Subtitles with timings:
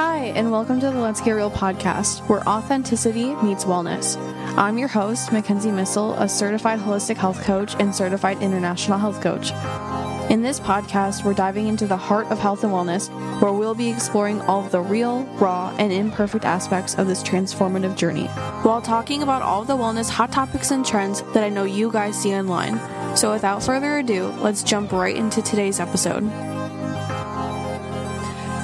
[0.00, 4.16] Hi, and welcome to the Let's Get Real podcast, where authenticity meets wellness.
[4.56, 9.50] I'm your host, Mackenzie Missil, a certified holistic health coach and certified international health coach.
[10.30, 13.08] In this podcast, we're diving into the heart of health and wellness,
[13.42, 17.96] where we'll be exploring all of the real, raw, and imperfect aspects of this transformative
[17.96, 18.28] journey,
[18.62, 22.22] while talking about all the wellness hot topics and trends that I know you guys
[22.22, 22.78] see online.
[23.16, 26.47] So, without further ado, let's jump right into today's episode.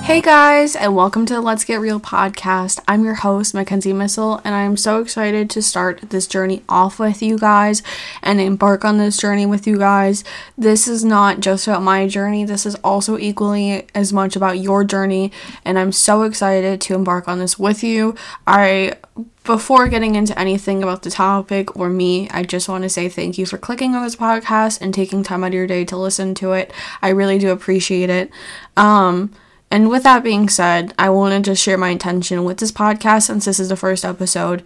[0.05, 2.79] Hey guys, and welcome to the Let's Get Real podcast.
[2.87, 7.23] I'm your host, Mackenzie Missil, and I'm so excited to start this journey off with
[7.23, 7.83] you guys
[8.23, 10.23] and embark on this journey with you guys.
[10.59, 14.85] This is not just about my journey, this is also equally as much about your
[14.85, 15.33] journey,
[15.65, 18.15] and I'm so excited to embark on this with you.
[18.47, 18.97] I
[19.45, 23.39] before getting into anything about the topic or me, I just want to say thank
[23.39, 26.35] you for clicking on this podcast and taking time out of your day to listen
[26.37, 26.73] to it.
[27.01, 28.31] I really do appreciate it.
[28.77, 29.33] Um,
[29.75, 33.45] and with that being said, I wanted to share my intention with this podcast since
[33.45, 34.63] this is the first episode.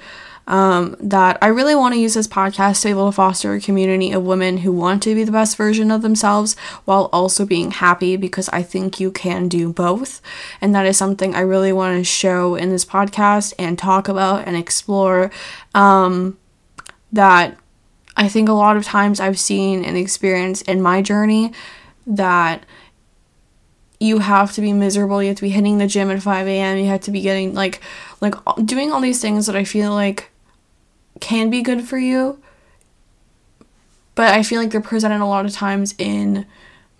[0.47, 3.61] Um, that I really want to use this podcast to be able to foster a
[3.61, 7.71] community of women who want to be the best version of themselves while also being
[7.71, 10.21] happy because I think you can do both.
[10.61, 14.47] And that is something I really want to show in this podcast and talk about
[14.47, 15.31] and explore.
[15.75, 16.37] Um,
[17.13, 17.57] that
[18.15, 21.55] I think a lot of times I've seen and experienced in my journey
[22.07, 22.67] that
[24.01, 25.23] you have to be miserable.
[25.23, 27.55] You have to be hitting the gym at 5 a.m you have to be getting
[27.55, 27.81] like
[28.21, 30.31] like doing all these things that i feel like
[31.21, 32.41] can be good for you.
[34.15, 36.47] But i feel like they're presented a lot of times in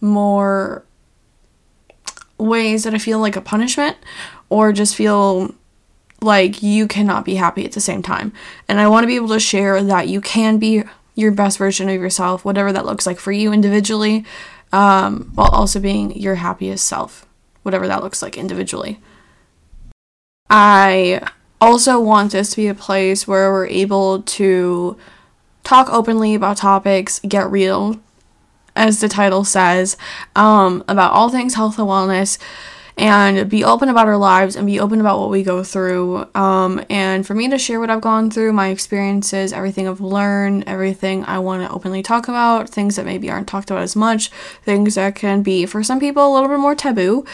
[0.01, 0.85] more
[2.37, 3.97] ways that i feel like a punishment
[4.49, 5.55] or just feel
[6.21, 8.33] like you cannot be happy at the same time.
[8.69, 10.83] And i want to be able to share that you can be
[11.15, 14.25] your best version of yourself whatever that looks like for you individually
[14.73, 17.27] um, while also being your happiest self,
[17.63, 19.01] whatever that looks like individually.
[20.51, 21.21] I
[21.61, 24.97] also want this to be a place where we're able to
[25.65, 28.01] talk openly about topics, get real,
[28.75, 29.97] as the title says,
[30.37, 32.39] um, about all things health and wellness
[32.99, 36.27] and be open about our lives and be open about what we go through.
[36.35, 40.65] Um, and for me to share what I've gone through, my experiences, everything I've learned,
[40.67, 44.31] everything I want to openly talk about, things that maybe aren't talked about as much,
[44.65, 47.25] things that can be for some people a little bit more taboo.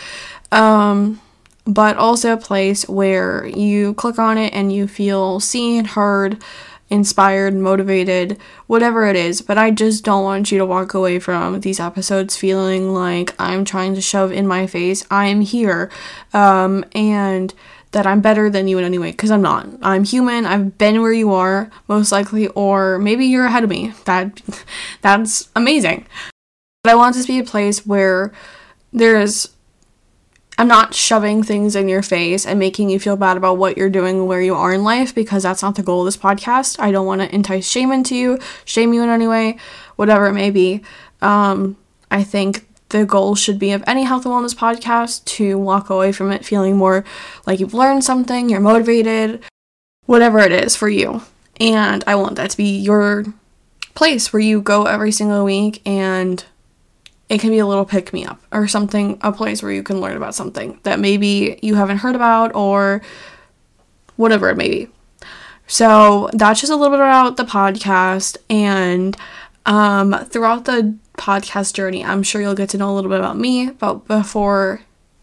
[0.52, 1.20] Um,
[1.66, 6.42] but also a place where you click on it and you feel seen, heard,
[6.90, 9.40] inspired, motivated, whatever it is.
[9.42, 13.64] But I just don't want you to walk away from these episodes feeling like I'm
[13.64, 15.90] trying to shove in my face, I am here,
[16.32, 17.54] um, and
[17.92, 19.68] that I'm better than you in any way, because I'm not.
[19.80, 23.92] I'm human, I've been where you are, most likely, or maybe you're ahead of me.
[24.04, 24.42] That
[25.00, 26.06] that's amazing.
[26.82, 28.32] But I want this to be a place where
[28.92, 29.53] there's
[30.56, 33.90] I'm not shoving things in your face and making you feel bad about what you're
[33.90, 36.78] doing and where you are in life because that's not the goal of this podcast.
[36.78, 39.58] I don't want to entice shame into you, shame you in any way,
[39.96, 40.82] whatever it may be.
[41.20, 41.76] Um,
[42.10, 46.12] I think the goal should be of any health and wellness podcast to walk away
[46.12, 47.04] from it feeling more
[47.46, 49.42] like you've learned something, you're motivated,
[50.06, 51.22] whatever it is for you.
[51.58, 53.24] And I want that to be your
[53.94, 56.44] place where you go every single week and
[57.28, 60.00] it can be a little pick me up or something, a place where you can
[60.00, 63.02] learn about something that maybe you haven't heard about or
[64.16, 64.88] whatever it may be.
[65.66, 68.36] So that's just a little bit about the podcast.
[68.50, 69.16] And
[69.66, 73.38] um, throughout the podcast journey, I'm sure you'll get to know a little bit about
[73.38, 74.82] me, but before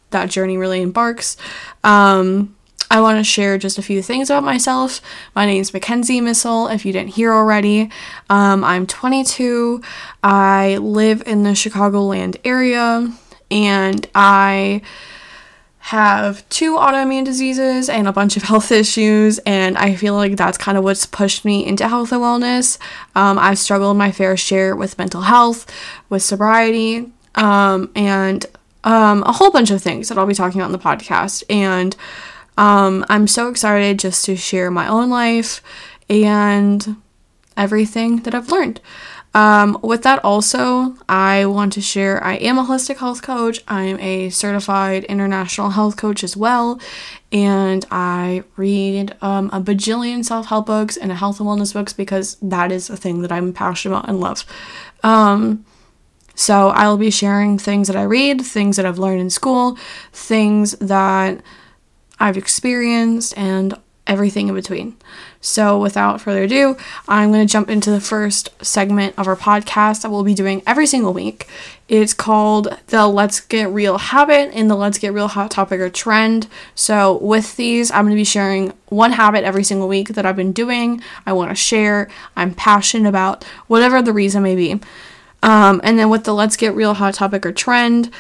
[0.10, 1.38] that journey really embarks,
[1.84, 2.56] um,
[2.92, 5.00] I want to share just a few things about myself.
[5.34, 7.90] My name is Mackenzie Missil, if you didn't hear already.
[8.30, 9.82] Um, I'm 22.
[10.22, 13.10] I live in the Chicagoland area,
[13.50, 14.82] and I
[15.78, 20.58] have two autoimmune diseases and a bunch of health issues, and I feel like that's
[20.58, 22.78] kind of what's pushed me into health and wellness.
[23.16, 25.66] Um, I've struggled my fair share with mental health,
[26.10, 28.46] with sobriety, um, and
[28.84, 31.44] um, a whole bunch of things that I'll be talking about in the podcast.
[31.50, 31.96] And
[32.58, 35.62] um, I'm so excited just to share my own life
[36.10, 36.98] and
[37.58, 38.82] everything that I've learned.
[39.34, 43.62] Um, with that, also, I want to share I am a holistic health coach.
[43.68, 46.82] I am a certified international health coach as well.
[47.32, 52.36] And I read um, a bajillion self help books and health and wellness books because
[52.42, 54.44] that is a thing that I'm passionate about and love.
[55.02, 55.66] Um,
[56.36, 59.78] so I'll be sharing things that I read, things that I've learned in school,
[60.12, 61.42] things that
[62.22, 63.74] I've experienced and
[64.08, 64.98] everything in between.
[65.40, 66.78] So, without further ado,
[67.08, 70.62] I'm going to jump into the first segment of our podcast that we'll be doing
[70.68, 71.48] every single week.
[71.88, 75.90] It's called the Let's Get Real habit and the Let's Get Real hot topic or
[75.90, 76.48] trend.
[76.76, 80.36] So, with these, I'm going to be sharing one habit every single week that I've
[80.36, 84.80] been doing, I want to share, I'm passionate about, whatever the reason may be.
[85.44, 88.12] Um, and then with the Let's Get Real hot topic or trend,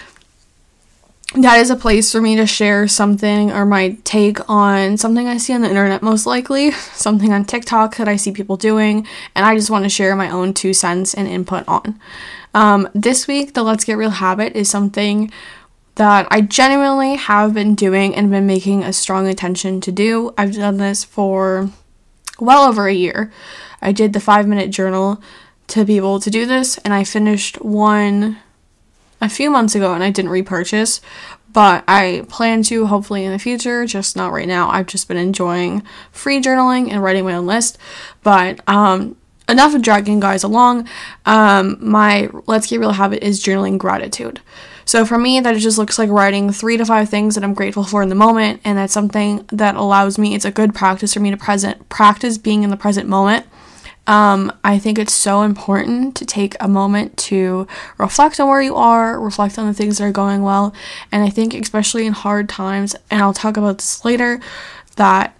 [1.35, 5.37] that is a place for me to share something or my take on something I
[5.37, 9.45] see on the internet, most likely, something on TikTok that I see people doing, and
[9.45, 11.99] I just want to share my own two cents and input on.
[12.53, 15.31] Um, this week, the Let's Get Real habit is something
[15.95, 20.33] that I genuinely have been doing and been making a strong intention to do.
[20.37, 21.69] I've done this for
[22.39, 23.31] well over a year.
[23.81, 25.21] I did the five minute journal
[25.67, 28.37] to be able to do this, and I finished one
[29.21, 30.99] a few months ago and I didn't repurchase,
[31.53, 34.69] but I plan to hopefully in the future, just not right now.
[34.69, 37.77] I've just been enjoying free journaling and writing my own list.
[38.23, 39.15] But um
[39.47, 40.87] enough of dragging guys along.
[41.25, 44.41] Um my let's get real habit is journaling gratitude.
[44.83, 47.53] So for me, that it just looks like writing three to five things that I'm
[47.53, 50.33] grateful for in the moment, and that's something that allows me.
[50.35, 53.45] It's a good practice for me to present practice being in the present moment
[54.07, 57.67] um, I think it's so important to take a moment to
[57.97, 60.73] reflect on where you are, reflect on the things that are going well.
[61.11, 64.39] And I think, especially in hard times, and I'll talk about this later,
[64.95, 65.37] that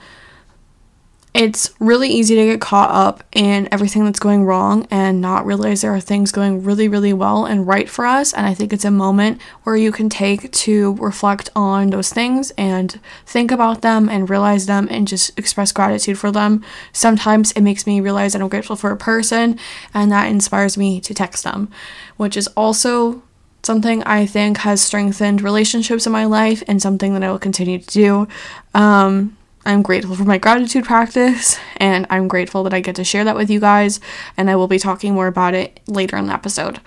[1.34, 5.82] it's really easy to get caught up in everything that's going wrong and not realize
[5.82, 8.34] there are things going really, really well and right for us.
[8.34, 12.52] And I think it's a moment where you can take to reflect on those things
[12.58, 16.66] and think about them and realize them and just express gratitude for them.
[16.92, 19.58] Sometimes it makes me realize that I'm grateful for a person
[19.94, 21.70] and that inspires me to text them,
[22.18, 23.24] which is also
[23.64, 27.80] something I think has strengthened relationships in my life and something that I will continue
[27.80, 28.28] to do.
[28.74, 33.24] Um, I'm grateful for my gratitude practice, and I'm grateful that I get to share
[33.24, 34.00] that with you guys,
[34.36, 36.80] and I will be talking more about it later in the episode.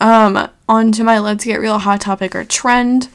[0.00, 3.08] Um, on to my Let's Get Real hot topic or trend.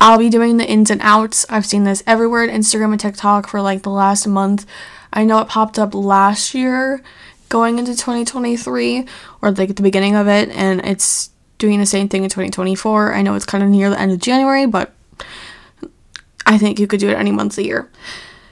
[0.00, 1.44] I'll be doing the ins and outs.
[1.50, 4.66] I've seen this everywhere on Instagram and TikTok for like the last month.
[5.12, 7.02] I know it popped up last year
[7.48, 9.06] going into 2023,
[9.42, 13.12] or like at the beginning of it, and it's doing the same thing in 2024.
[13.12, 14.92] I know it's kind of near the end of January, but
[16.50, 17.88] I think you could do it any month of the year.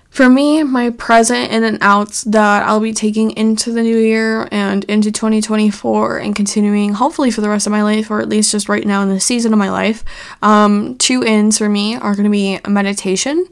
[0.08, 4.46] For me, my present in and outs that I'll be taking into the new year
[4.52, 8.52] and into 2024 and continuing hopefully for the rest of my life, or at least
[8.52, 10.04] just right now in the season of my life.
[10.42, 13.48] Um, two ins for me are going to be meditation.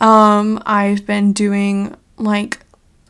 [0.00, 2.60] Um, I've been doing like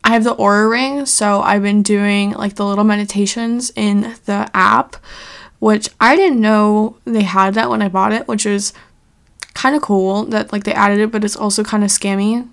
[0.03, 4.51] I have the Oura ring, so I've been doing like the little meditations in the
[4.53, 4.97] app,
[5.61, 8.73] which I didn't know they had that when I bought it, which is
[9.55, 12.49] kind of cool that like they added it, but it's also kind of scammy.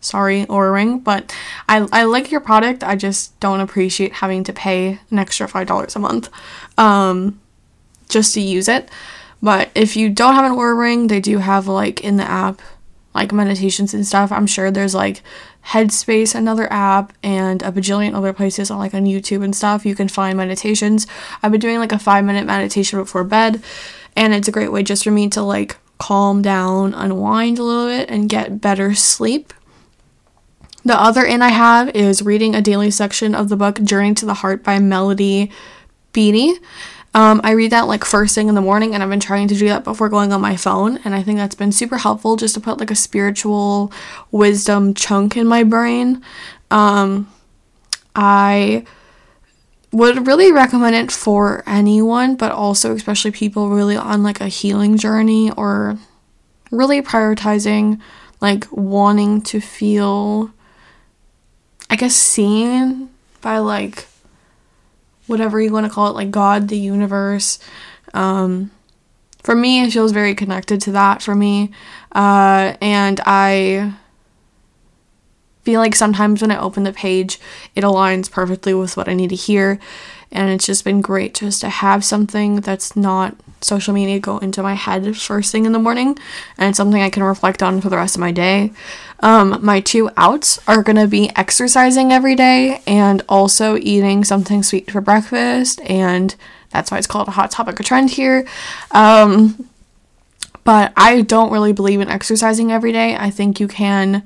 [0.00, 1.32] Sorry, Oura Ring, but
[1.68, 2.82] I, I like your product.
[2.82, 6.28] I just don't appreciate having to pay an extra five dollars a month,
[6.76, 7.40] um,
[8.08, 8.90] just to use it.
[9.40, 12.60] But if you don't have an Oura Ring, they do have like in the app
[13.14, 14.32] like meditations and stuff.
[14.32, 15.22] I'm sure there's like
[15.66, 19.86] Headspace, another app, and a bajillion other places on like on YouTube and stuff.
[19.86, 21.06] You can find meditations.
[21.42, 23.62] I've been doing like a five minute meditation before bed,
[24.16, 27.86] and it's a great way just for me to like calm down, unwind a little
[27.86, 29.52] bit, and get better sleep.
[30.84, 34.26] The other in I have is reading a daily section of the book Journey to
[34.26, 35.50] the Heart by Melody
[36.12, 36.54] Beattie.
[37.14, 39.54] Um, I read that like first thing in the morning, and I've been trying to
[39.54, 42.54] do that before going on my phone, and I think that's been super helpful just
[42.54, 43.92] to put like a spiritual
[44.30, 46.22] wisdom chunk in my brain.
[46.70, 47.30] Um,
[48.16, 48.84] I
[49.92, 54.96] would really recommend it for anyone, but also especially people really on like a healing
[54.96, 55.98] journey or
[56.70, 58.00] really prioritizing
[58.40, 60.50] like wanting to feel
[61.90, 63.10] I guess seen
[63.42, 64.06] by like
[65.26, 67.58] whatever you want to call it, like God, the universe.
[68.14, 68.70] Um,
[69.42, 71.70] for me, it feels very connected to that for me.
[72.12, 73.94] Uh, and I
[75.62, 77.38] feel like sometimes when I open the page,
[77.74, 79.78] it aligns perfectly with what I need to hear.
[80.30, 84.62] And it's just been great just to have something that's not social media go into
[84.62, 86.18] my head first thing in the morning.
[86.58, 88.72] And it's something I can reflect on for the rest of my day.
[89.20, 94.62] Um, my two outs are going to be exercising every day and also eating something
[94.62, 95.80] sweet for breakfast.
[95.82, 96.34] And
[96.70, 98.46] that's why it's called a hot topic or trend here.
[98.90, 99.68] Um,
[100.64, 103.16] but I don't really believe in exercising every day.
[103.16, 104.22] I think you can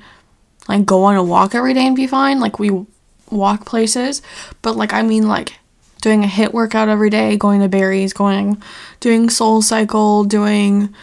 [0.69, 2.41] like go on a walk every day and be fine.
[2.41, 2.85] Like we
[3.31, 4.23] walk places,
[4.63, 5.55] but like I mean like
[6.03, 8.63] doing a HIIT workout every day, going to Barry's, going
[9.01, 10.95] doing Soul Cycle, doing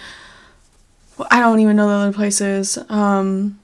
[1.30, 2.78] I don't even know the other places.
[2.90, 3.60] Um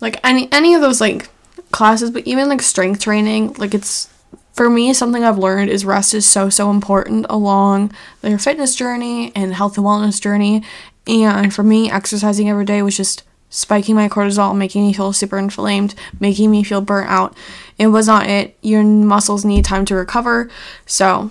[0.00, 1.28] like any any of those like
[1.72, 4.08] classes, but even like strength training, like it's
[4.52, 9.32] for me something I've learned is rest is so so important along their fitness journey
[9.34, 10.64] and health and wellness journey.
[11.06, 15.36] And for me, exercising every day was just spiking my cortisol, making me feel super
[15.38, 17.36] inflamed, making me feel burnt out.
[17.76, 18.56] It was not it.
[18.62, 20.48] Your muscles need time to recover.
[20.86, 21.30] So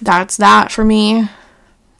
[0.00, 1.28] that's that for me.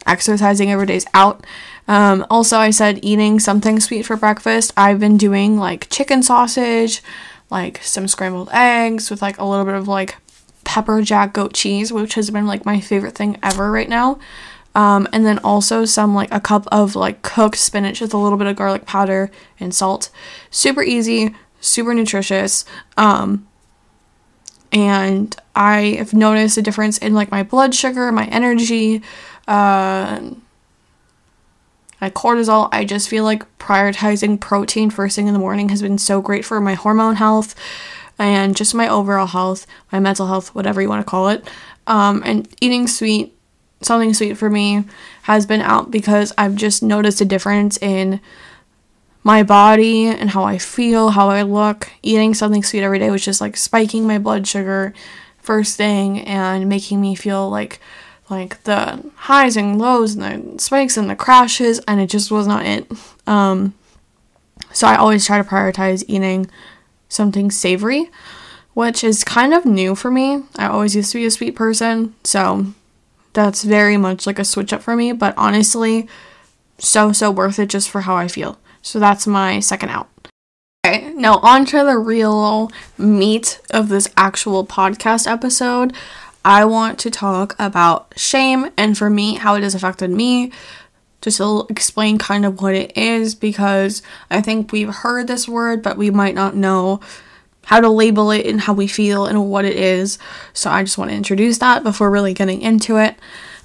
[0.07, 1.45] Exercising every day is out.
[1.87, 4.73] Um, also, I said eating something sweet for breakfast.
[4.77, 7.03] I've been doing like chicken sausage,
[7.51, 10.17] like some scrambled eggs with like a little bit of like
[10.65, 14.21] pepper jack goat cheese, which has been like my favorite thing ever right now.
[14.75, 18.39] Um, and then also some like a cup of like cooked spinach with a little
[18.39, 20.11] bit of garlic powder and salt.
[20.51, 22.65] Super easy, super nutritious.
[22.97, 23.49] Um,
[24.73, 29.03] and I have noticed a difference in like my blood sugar, my energy,
[29.49, 30.21] uh,
[32.01, 32.69] my cortisol.
[32.73, 36.45] I just feel like prioritizing protein first thing in the morning has been so great
[36.45, 37.55] for my hormone health
[38.19, 41.49] and just my overall health, my mental health, whatever you want to call it.
[41.87, 43.37] Um, and eating sweet,
[43.83, 44.85] something sweet for me
[45.23, 48.21] has been out because I've just noticed a difference in
[49.23, 51.91] my body and how I feel, how I look.
[52.03, 54.95] Eating something sweet every day was just like spiking my blood sugar
[55.39, 57.81] first thing and making me feel like
[58.29, 62.47] like the highs and lows and the spikes and the crashes, and it just was
[62.47, 62.91] not it.
[63.27, 63.75] Um,
[64.73, 66.49] so I always try to prioritize eating
[67.09, 68.09] something savory,
[68.75, 70.45] which is kind of new for me.
[70.57, 72.67] I always used to be a sweet person, so
[73.33, 76.09] that's very much like a switch up for me, but honestly,
[76.79, 78.59] so, so worth it just for how I feel.
[78.83, 80.09] So that's my second out.
[80.87, 85.95] Okay, now on to the real meat of this actual podcast episode.
[86.45, 90.53] I want to talk about shame and for me, how it has affected me.
[91.21, 95.83] Just to explain kind of what it is because I think we've heard this word,
[95.83, 97.01] but we might not know
[97.65, 100.19] how to label it and how we feel and what it is.
[100.53, 103.17] So I just want to introduce that before really getting into it.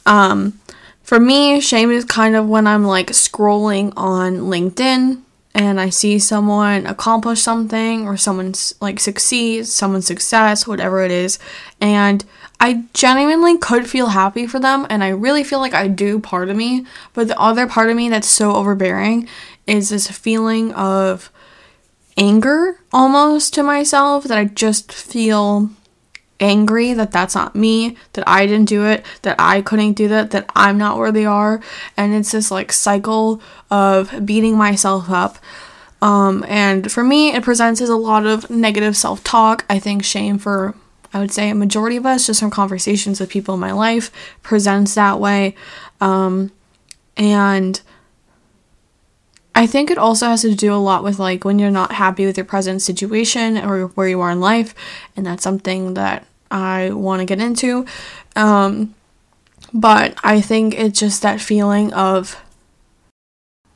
[0.05, 0.59] Um,
[1.01, 5.21] for me, shame is kind of when I'm like scrolling on LinkedIn
[5.55, 11.39] and I see someone accomplish something or someone's like succeeds, someone's success, whatever it is,
[11.79, 12.25] and
[12.59, 16.49] I genuinely could feel happy for them, and I really feel like I do part
[16.49, 19.27] of me, but the other part of me that's so overbearing
[19.67, 21.29] is this feeling of
[22.17, 25.69] anger almost to myself that I just feel
[26.39, 30.31] angry that that's not me, that I didn't do it, that I couldn't do that,
[30.31, 31.61] that I'm not where they are,
[31.95, 35.37] and it's this like cycle of beating myself up.
[36.01, 39.65] Um, and for me, it presents as a lot of negative self talk.
[39.69, 40.75] I think shame for
[41.13, 44.11] I would say a majority of us, just from conversations with people in my life,
[44.43, 45.55] presents that way.
[46.01, 46.51] Um,
[47.15, 47.79] and
[49.57, 52.25] I think it also has to do a lot with like when you're not happy
[52.25, 54.75] with your present situation or where you are in life.
[55.15, 57.85] And that's something that I want to get into.
[58.35, 58.93] Um,
[59.73, 62.41] but I think it's just that feeling of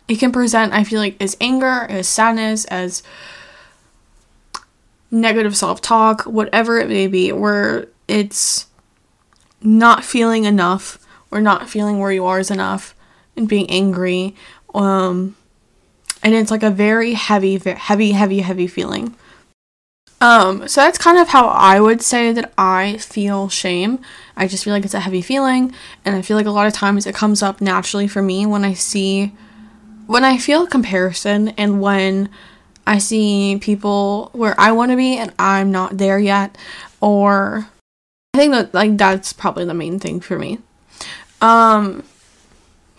[0.09, 3.03] it can present, I feel like, as anger, as sadness, as
[5.11, 8.65] negative self talk, whatever it may be, where it's
[9.61, 10.97] not feeling enough
[11.31, 12.95] or not feeling where you are is enough
[13.37, 14.35] and being angry.
[14.73, 15.35] Um,
[16.23, 19.15] and it's like a very heavy, heavy, heavy, heavy feeling.
[20.21, 23.99] Um, so that's kind of how I would say that I feel shame.
[24.35, 25.73] I just feel like it's a heavy feeling,
[26.03, 28.65] and I feel like a lot of times it comes up naturally for me when
[28.65, 29.33] I see,
[30.07, 32.29] when I feel comparison, and when
[32.85, 36.57] I see people where I want to be and I'm not there yet,
[36.99, 37.69] or
[38.33, 40.59] I think that like that's probably the main thing for me.
[41.39, 42.03] Um,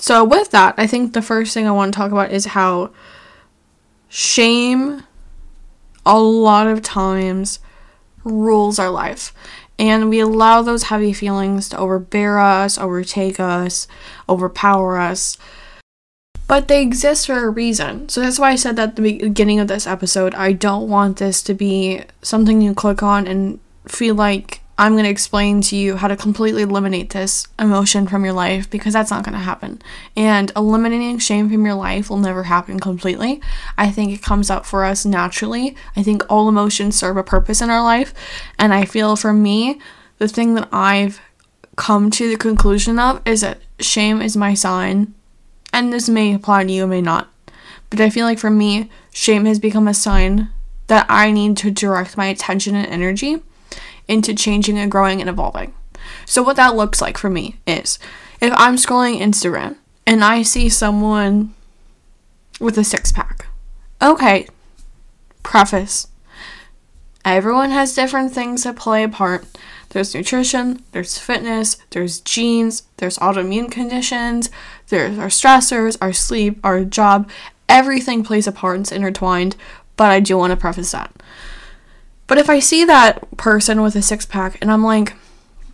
[0.01, 2.91] so with that, I think the first thing I want to talk about is how
[4.09, 5.05] shame
[6.05, 7.61] a lot of times
[8.25, 9.33] rules our life.
[9.79, 13.87] And we allow those heavy feelings to overbear us, overtake us,
[14.29, 15.39] overpower us
[16.51, 18.09] but they exist for a reason.
[18.09, 21.19] So that's why I said that at the beginning of this episode, I don't want
[21.19, 25.77] this to be something you click on and feel like I'm going to explain to
[25.77, 29.39] you how to completely eliminate this emotion from your life because that's not going to
[29.39, 29.83] happen.
[30.17, 33.43] And eliminating shame from your life will never happen completely.
[33.77, 35.77] I think it comes up for us naturally.
[35.97, 38.15] I think all emotions serve a purpose in our life.
[38.59, 39.79] And I feel for me,
[40.17, 41.21] the thing that I've
[41.77, 45.13] come to the conclusion of is that shame is my sign
[45.75, 47.29] and this may apply to you, may not.
[47.91, 50.49] But I feel like for me, shame has become a sign
[50.87, 53.43] that I need to direct my attention and energy
[54.11, 55.73] into changing and growing and evolving.
[56.27, 57.99] So, what that looks like for me is
[58.41, 59.77] if I'm scrolling Instagram
[60.07, 61.55] and I see someone
[62.59, 63.47] with a six pack,
[64.03, 64.47] okay,
[65.43, 66.09] preface
[67.25, 69.47] everyone has different things that play a part.
[69.91, 74.51] There's nutrition, there's fitness, there's genes, there's autoimmune conditions,
[74.89, 77.29] there's our stressors, our sleep, our job.
[77.69, 79.57] Everything plays a part and it's intertwined,
[79.97, 81.13] but I do want to preface that.
[82.31, 85.15] But if I see that person with a six pack and I'm like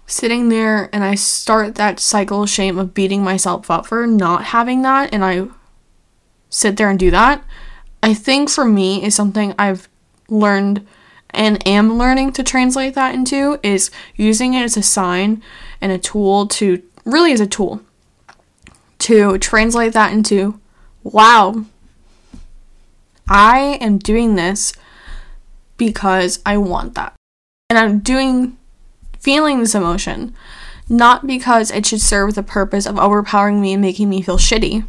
[0.06, 4.44] sitting there and I start that cycle of shame of beating myself up for not
[4.44, 5.48] having that and I
[6.48, 7.44] sit there and do that,
[8.02, 9.86] I think for me is something I've
[10.30, 10.86] learned
[11.28, 15.42] and am learning to translate that into is using it as a sign
[15.82, 17.82] and a tool to really as a tool
[19.00, 20.58] to translate that into
[21.02, 21.66] wow
[23.28, 24.72] I am doing this
[25.76, 27.14] because I want that.
[27.70, 28.56] And I'm doing
[29.18, 30.34] feeling this emotion
[30.88, 34.86] not because it should serve the purpose of overpowering me and making me feel shitty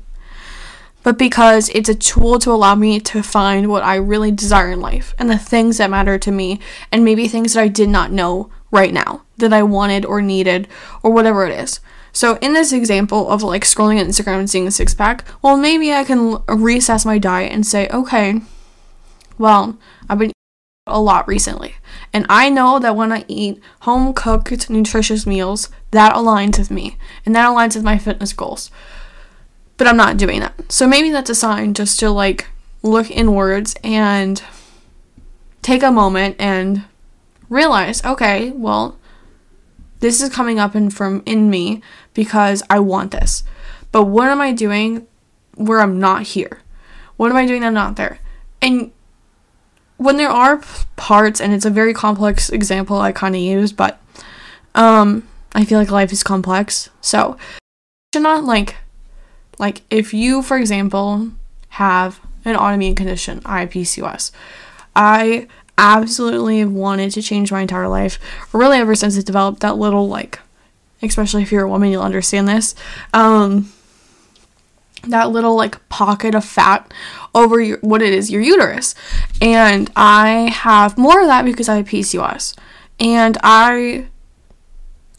[1.07, 4.81] but because it's a tool to allow me to find what I really desire in
[4.81, 6.59] life and the things that matter to me,
[6.91, 10.67] and maybe things that I did not know right now that I wanted or needed
[11.01, 11.79] or whatever it is.
[12.11, 15.55] So, in this example of like scrolling on Instagram and seeing a six pack, well,
[15.55, 18.41] maybe I can reassess my diet and say, okay,
[19.37, 19.77] well,
[20.09, 20.33] I've been
[20.87, 21.75] a lot recently.
[22.13, 26.97] And I know that when I eat home cooked, nutritious meals, that aligns with me
[27.25, 28.71] and that aligns with my fitness goals
[29.77, 30.71] but I'm not doing that.
[30.71, 32.47] So maybe that's a sign just to like
[32.81, 34.43] look inwards and
[35.61, 36.83] take a moment and
[37.49, 38.97] realize, okay, well,
[39.99, 41.81] this is coming up in from in me
[42.13, 43.43] because I want this.
[43.91, 45.07] But what am I doing
[45.55, 46.61] where I'm not here?
[47.15, 48.19] What am I doing I'm not there?
[48.61, 48.91] And
[49.97, 50.61] when there are
[50.95, 53.99] parts and it's a very complex example I kind of use, but
[54.75, 56.89] um I feel like life is complex.
[57.01, 57.37] So,
[58.13, 58.75] should not like
[59.59, 61.31] like, if you, for example,
[61.69, 64.31] have an autoimmune condition, I have PCOS,
[64.95, 68.19] I absolutely wanted to change my entire life,
[68.53, 70.39] really ever since it developed that little, like,
[71.01, 72.75] especially if you're a woman, you'll understand this.
[73.13, 73.71] Um,
[75.09, 76.91] that little like pocket of fat
[77.33, 78.95] over your, what it is your uterus
[79.41, 82.55] and i have more of that because i have pcos
[82.99, 84.07] and i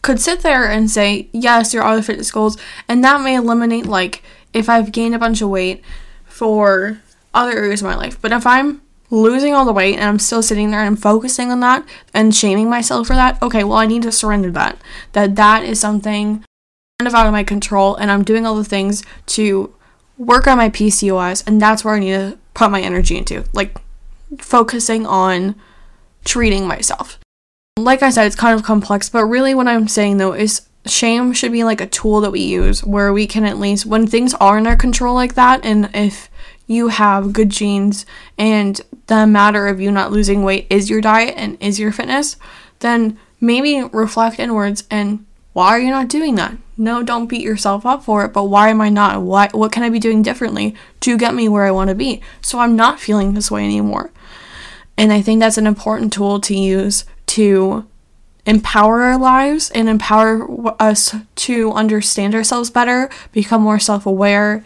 [0.01, 4.23] could sit there and say, yes, your other fitness goals, and that may eliminate, like,
[4.53, 5.83] if I've gained a bunch of weight
[6.25, 7.01] for
[7.33, 8.19] other areas of my life.
[8.21, 11.51] But if I'm losing all the weight and I'm still sitting there and I'm focusing
[11.51, 14.79] on that and shaming myself for that, okay, well, I need to surrender that.
[15.11, 16.43] That that is something
[16.99, 19.73] kind of out of my control, and I'm doing all the things to
[20.19, 23.75] work on my PCOS, and that's where I need to put my energy into, like
[24.37, 25.55] focusing on
[26.25, 27.17] treating myself.
[27.77, 31.33] Like I said, it's kind of complex, but really what I'm saying though is shame
[31.33, 34.33] should be like a tool that we use where we can at least, when things
[34.35, 36.29] are in our control like that, and if
[36.67, 38.05] you have good genes
[38.37, 42.35] and the matter of you not losing weight is your diet and is your fitness,
[42.79, 46.55] then maybe reflect inwards and why are you not doing that?
[46.79, 49.21] No, don't beat yourself up for it, but why am I not?
[49.21, 52.21] Why what can I be doing differently to get me where I want to be?
[52.39, 54.11] So I'm not feeling this way anymore.
[54.97, 57.85] And I think that's an important tool to use to
[58.45, 64.63] empower our lives and empower us to understand ourselves better, become more self aware,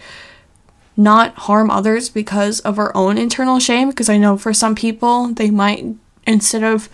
[0.95, 3.89] not harm others because of our own internal shame.
[3.89, 5.84] Because I know for some people, they might,
[6.28, 6.89] instead of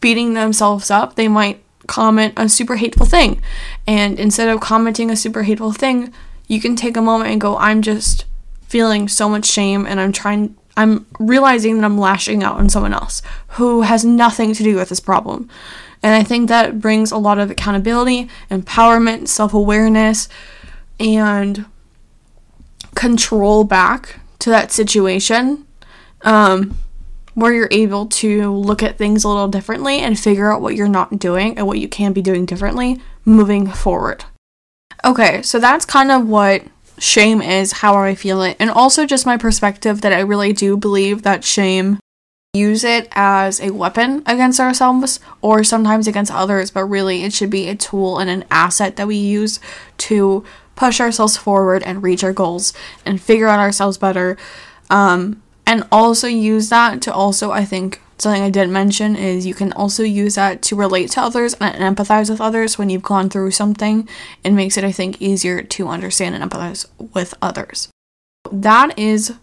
[0.00, 3.42] beating themselves up, they might comment a super hateful thing.
[3.86, 6.14] And instead of commenting a super hateful thing,
[6.46, 8.24] you can take a moment and go, I'm just
[8.62, 12.94] feeling so much shame and I'm trying I'm realizing that I'm lashing out on someone
[12.94, 13.20] else
[13.58, 15.50] who has nothing to do with this problem.
[16.02, 20.28] And I think that brings a lot of accountability, empowerment, self awareness,
[20.98, 21.66] and
[22.94, 25.66] control back to that situation
[26.22, 26.78] um,
[27.40, 30.88] where you're able to look at things a little differently and figure out what you're
[30.88, 34.24] not doing and what you can be doing differently moving forward.
[35.04, 36.62] Okay, so that's kind of what
[36.98, 40.76] shame is, how I feel it, and also just my perspective that I really do
[40.76, 41.98] believe that shame
[42.52, 47.50] use it as a weapon against ourselves or sometimes against others, but really it should
[47.50, 49.60] be a tool and an asset that we use
[49.96, 52.72] to push ourselves forward and reach our goals
[53.06, 54.36] and figure out ourselves better.
[54.88, 59.54] Um, and also use that to also, I think, something I didn't mention is you
[59.54, 63.30] can also use that to relate to others and empathize with others when you've gone
[63.30, 64.08] through something.
[64.44, 67.88] It makes it, I think, easier to understand and empathize with others.
[68.50, 69.34] That is.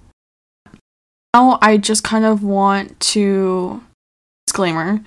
[1.34, 3.84] Now, I just kind of want to
[4.47, 5.01] disclaimer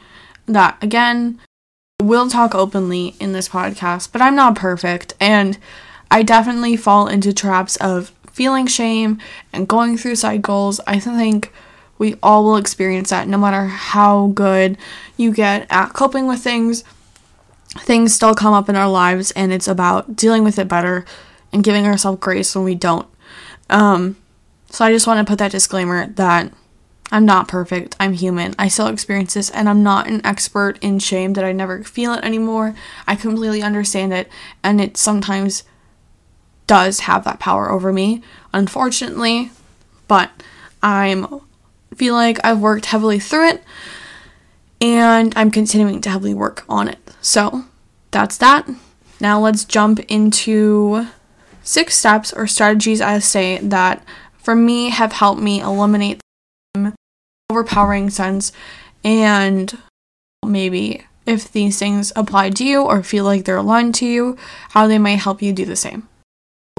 [0.47, 1.41] that again,
[2.01, 5.59] we'll talk openly in this podcast, but I'm not perfect and
[6.11, 9.19] I definitely fall into traps of feeling shame
[9.53, 10.81] and going through cycles.
[10.87, 11.53] I think
[12.01, 14.79] We all will experience that no matter how good
[15.19, 16.83] you get at coping with things.
[17.79, 21.05] Things still come up in our lives, and it's about dealing with it better
[21.53, 23.07] and giving ourselves grace when we don't.
[23.69, 24.17] Um,
[24.71, 26.53] so I just want to put that disclaimer that
[27.13, 27.97] I'm not perfect.
[28.01, 28.55] I'm human.
[28.59, 32.15] I still experience this, and I'm not an expert in shame that I never feel
[32.15, 32.75] it anymore.
[33.07, 34.31] I completely understand it,
[34.65, 35.65] and it sometimes
[36.71, 39.51] does have that power over me, unfortunately.
[40.07, 40.31] But
[40.81, 41.41] I'm
[41.97, 43.65] feel like I've worked heavily through it,
[44.81, 47.01] and I'm continuing to heavily work on it.
[47.21, 47.65] So
[48.13, 48.69] that's that.
[49.19, 51.09] Now let's jump into
[51.65, 54.05] six steps or strategies I say that
[54.39, 56.21] for me have helped me eliminate
[56.75, 56.95] the
[57.51, 58.53] overpowering sense
[59.03, 59.77] and
[60.47, 64.39] maybe if these things apply to you or feel like they're aligned to you,
[64.71, 66.09] how they might help you do the same.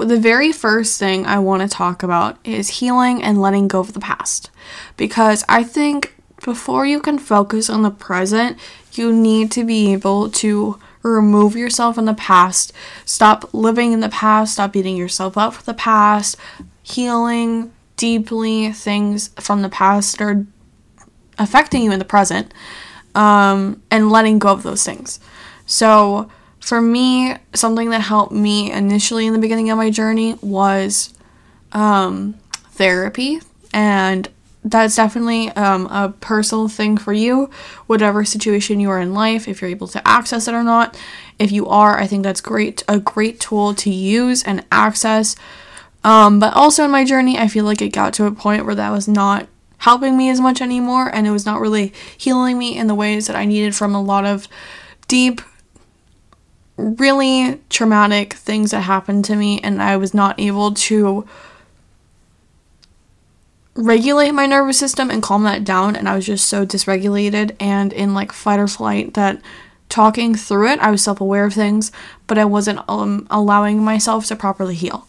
[0.05, 3.93] The very first thing I want to talk about is healing and letting go of
[3.93, 4.49] the past.
[4.97, 8.57] Because I think before you can focus on the present,
[8.93, 12.73] you need to be able to remove yourself in the past,
[13.05, 16.35] stop living in the past, stop beating yourself up for the past,
[16.83, 20.45] healing deeply things from the past that are
[21.37, 22.53] affecting you in the present
[23.15, 25.19] um, and letting go of those things.
[25.65, 26.29] So,
[26.61, 31.13] for me, something that helped me initially in the beginning of my journey was
[31.71, 32.35] um,
[32.71, 33.39] therapy.
[33.73, 34.29] And
[34.63, 37.49] that's definitely um, a personal thing for you,
[37.87, 40.97] whatever situation you are in life, if you're able to access it or not.
[41.39, 45.35] If you are, I think that's great, a great tool to use and access.
[46.03, 48.75] Um, but also in my journey, I feel like it got to a point where
[48.75, 49.47] that was not
[49.79, 53.25] helping me as much anymore and it was not really healing me in the ways
[53.25, 54.47] that I needed from a lot of
[55.07, 55.41] deep
[56.81, 61.27] really traumatic things that happened to me and I was not able to
[63.75, 67.93] regulate my nervous system and calm that down and I was just so dysregulated and
[67.93, 69.41] in like fight or flight that
[69.87, 71.91] talking through it I was self-aware of things
[72.27, 75.07] but I wasn't um, allowing myself to properly heal.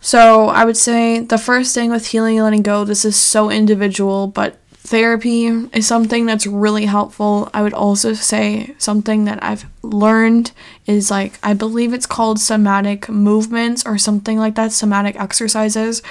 [0.00, 3.50] So I would say the first thing with healing and letting go, this is so
[3.50, 7.50] individual, but therapy is something that's really helpful.
[7.54, 10.52] I would also say something that I've learned
[10.86, 16.02] is like, I believe it's called somatic movements or something like that, somatic exercises.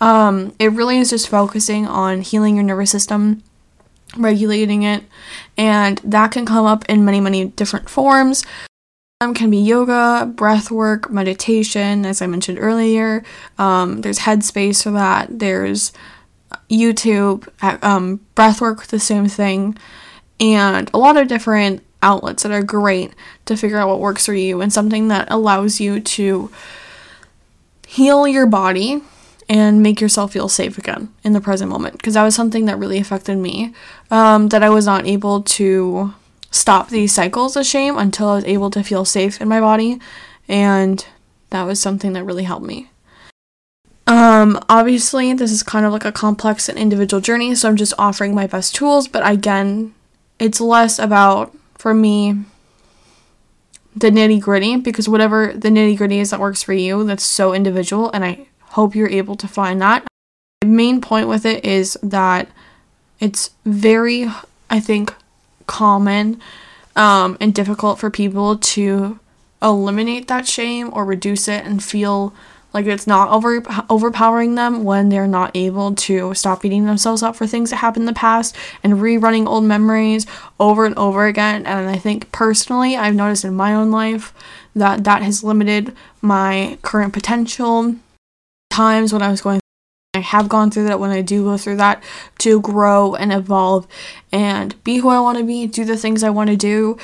[0.00, 3.42] Um, it really is just focusing on healing your nervous system,
[4.16, 5.04] regulating it,
[5.56, 8.44] and that can come up in many, many different forms
[9.32, 13.24] can be yoga, breath work, meditation, as I mentioned earlier.
[13.56, 15.38] Um, there's Headspace for that.
[15.38, 15.92] There's
[16.74, 17.48] YouTube,
[17.82, 19.76] um, breath work, the same thing,
[20.40, 23.14] and a lot of different outlets that are great
[23.46, 26.50] to figure out what works for you and something that allows you to
[27.86, 29.02] heal your body
[29.48, 32.78] and make yourself feel safe again in the present moment because that was something that
[32.78, 33.72] really affected me
[34.10, 36.12] um, that i was not able to
[36.54, 39.98] stop these cycles of shame until I was able to feel safe in my body.
[40.46, 41.04] And
[41.50, 42.90] that was something that really helped me.
[44.06, 47.94] Um, obviously, this is kind of like a complex and individual journey, so I'm just
[47.98, 49.94] offering my best tools, but again,
[50.38, 52.44] it's less about, for me,
[53.96, 57.54] the nitty gritty, because whatever the nitty gritty is that works for you, that's so
[57.54, 60.04] individual, and I hope you're able to find that.
[60.60, 62.48] The main point with it is that
[63.20, 64.28] it's very,
[64.68, 65.14] I think,
[65.66, 66.40] common
[66.94, 69.18] um, and difficult for people to
[69.62, 72.34] eliminate that shame or reduce it and feel
[72.74, 77.36] like it's not over overpowering them when they're not able to stop beating themselves up
[77.36, 80.26] for things that happened in the past and rerunning old memories
[80.60, 84.34] over and over again and i think personally i've noticed in my own life
[84.74, 87.94] that that has limited my current potential
[88.70, 89.60] times when i was going
[90.16, 92.00] I have gone through that when I do go through that
[92.38, 93.88] to grow and evolve
[94.30, 96.96] and be who I want to be, do the things I want to do,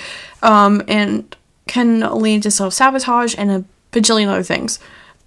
[0.45, 4.79] um, and can lead to self sabotage and a bajillion other things.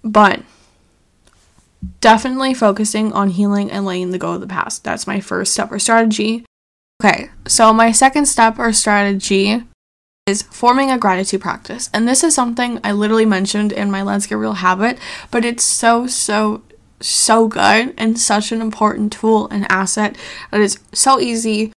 [0.04, 0.42] But
[2.00, 4.84] definitely focusing on healing and letting the go of the past.
[4.84, 6.44] That's my first step or strategy.
[7.02, 9.62] Okay, so my second step or strategy
[10.26, 11.90] is forming a gratitude practice.
[11.92, 14.98] And this is something I literally mentioned in my Let's Get Real habit,
[15.30, 16.62] but it's so, so,
[17.00, 20.16] so good and such an important tool and asset
[20.50, 21.72] that is so easy.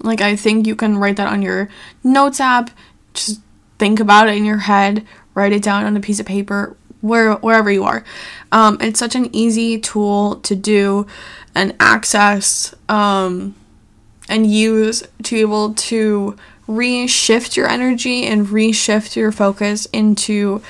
[0.00, 1.68] Like, I think you can write that on your
[2.04, 2.70] notes app,
[3.12, 3.40] just
[3.78, 7.34] think about it in your head, write it down on a piece of paper, where,
[7.34, 8.02] wherever you are.
[8.50, 11.06] Um, it's such an easy tool to do
[11.54, 13.54] and access um,
[14.28, 16.36] and use to be able to
[16.66, 20.62] reshift your energy and reshift your focus into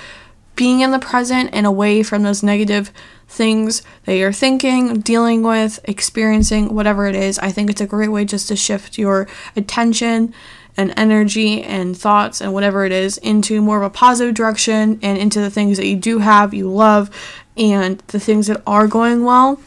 [0.56, 2.90] being in the present and away from those negative
[3.28, 7.38] things that you're thinking, dealing with, experiencing, whatever it is.
[7.38, 10.34] I think it's a great way just to shift your attention
[10.76, 15.18] and energy and thoughts and whatever it is into more of a positive direction and
[15.18, 17.10] into the things that you do have, you love,
[17.56, 19.60] and the things that are going well.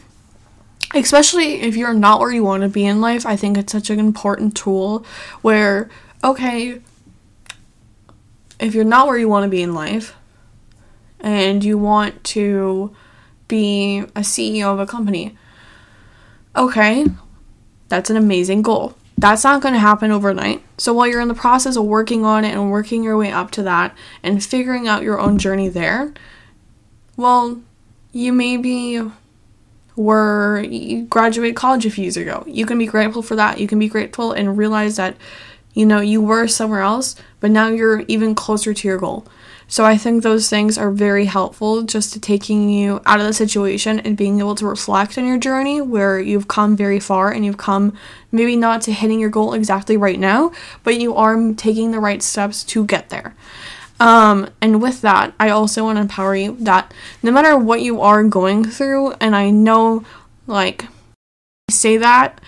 [0.94, 3.90] Especially if you're not where you want to be in life, I think it's such
[3.90, 5.04] an important tool
[5.42, 5.90] where,
[6.24, 6.80] okay,
[8.58, 10.14] if you're not where you want to be in life
[11.20, 12.94] and you want to
[13.48, 15.36] be a CEO of a company,
[16.56, 17.06] okay,
[17.88, 18.94] that's an amazing goal.
[19.16, 20.62] That's not going to happen overnight.
[20.78, 23.50] So while you're in the process of working on it and working your way up
[23.52, 26.14] to that and figuring out your own journey there,
[27.16, 27.60] well,
[28.12, 29.02] you maybe
[29.96, 32.44] were you graduated college a few years ago.
[32.46, 33.58] You can be grateful for that.
[33.58, 35.16] You can be grateful and realize that
[35.74, 39.26] you know you were somewhere else, but now you're even closer to your goal.
[39.70, 43.34] So I think those things are very helpful just to taking you out of the
[43.34, 47.44] situation and being able to reflect on your journey where you've come very far and
[47.44, 47.92] you've come
[48.32, 50.52] maybe not to hitting your goal exactly right now,
[50.84, 53.36] but you are taking the right steps to get there.
[54.00, 58.00] Um, and with that, I also want to empower you that no matter what you
[58.00, 60.02] are going through, and I know
[60.46, 60.84] like
[61.68, 62.40] I say that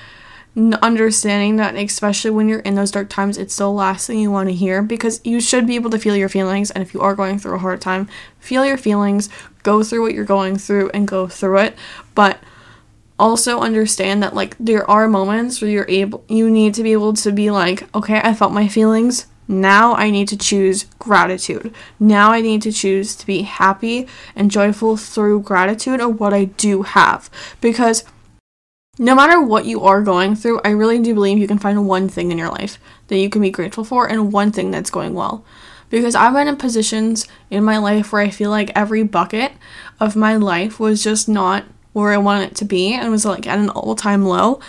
[0.56, 4.48] understanding that especially when you're in those dark times it's the last thing you want
[4.48, 7.14] to hear because you should be able to feel your feelings and if you are
[7.14, 8.08] going through a hard time
[8.40, 9.28] feel your feelings
[9.62, 11.74] go through what you're going through and go through it.
[12.14, 12.38] But
[13.18, 17.12] also understand that like there are moments where you're able you need to be able
[17.12, 19.26] to be like okay i felt my feelings.
[19.46, 21.74] Now i need to choose gratitude.
[21.98, 26.44] Now i need to choose to be happy and joyful through gratitude of what i
[26.44, 27.28] do have.
[27.60, 28.04] Because
[29.00, 32.06] no matter what you are going through, I really do believe you can find one
[32.06, 35.14] thing in your life that you can be grateful for and one thing that's going
[35.14, 35.42] well.
[35.88, 39.52] Because I've been in positions in my life where I feel like every bucket
[39.98, 43.46] of my life was just not where I wanted it to be and was like
[43.46, 44.60] at an all time low.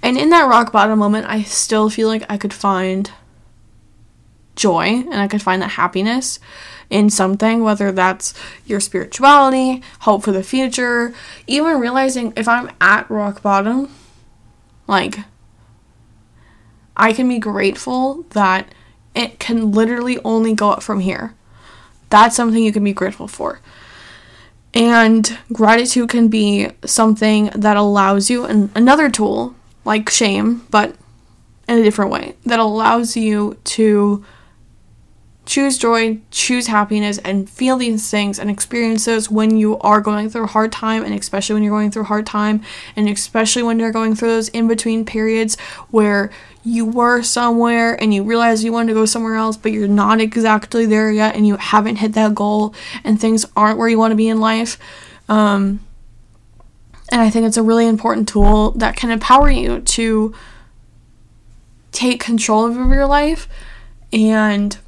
[0.00, 3.10] And in that rock bottom moment, I still feel like I could find
[4.54, 6.38] joy and I could find that happiness
[6.92, 8.34] in something, whether that's
[8.66, 11.14] your spirituality, hope for the future,
[11.46, 13.88] even realizing if I'm at rock bottom,
[14.86, 15.20] like,
[16.96, 18.72] I can be grateful that
[19.14, 21.34] it can literally only go up from here.
[22.10, 23.60] That's something you can be grateful for.
[24.74, 30.94] And gratitude can be something that allows you, and another tool like shame, but
[31.68, 34.24] in a different way, that allows you to
[35.44, 40.44] choose joy, choose happiness, and feel these things and experiences when you are going through
[40.44, 42.62] a hard time, and especially when you're going through a hard time,
[42.94, 45.58] and especially when you're going through those in between periods
[45.90, 46.30] where
[46.64, 50.20] you were somewhere and you realize you wanted to go somewhere else, but you're not
[50.20, 54.12] exactly there yet, and you haven't hit that goal, and things aren't where you want
[54.12, 54.78] to be in life.
[55.28, 55.80] Um,
[57.10, 60.34] and I think it's a really important tool that can empower you to
[61.90, 63.48] take control of your life
[64.12, 64.78] and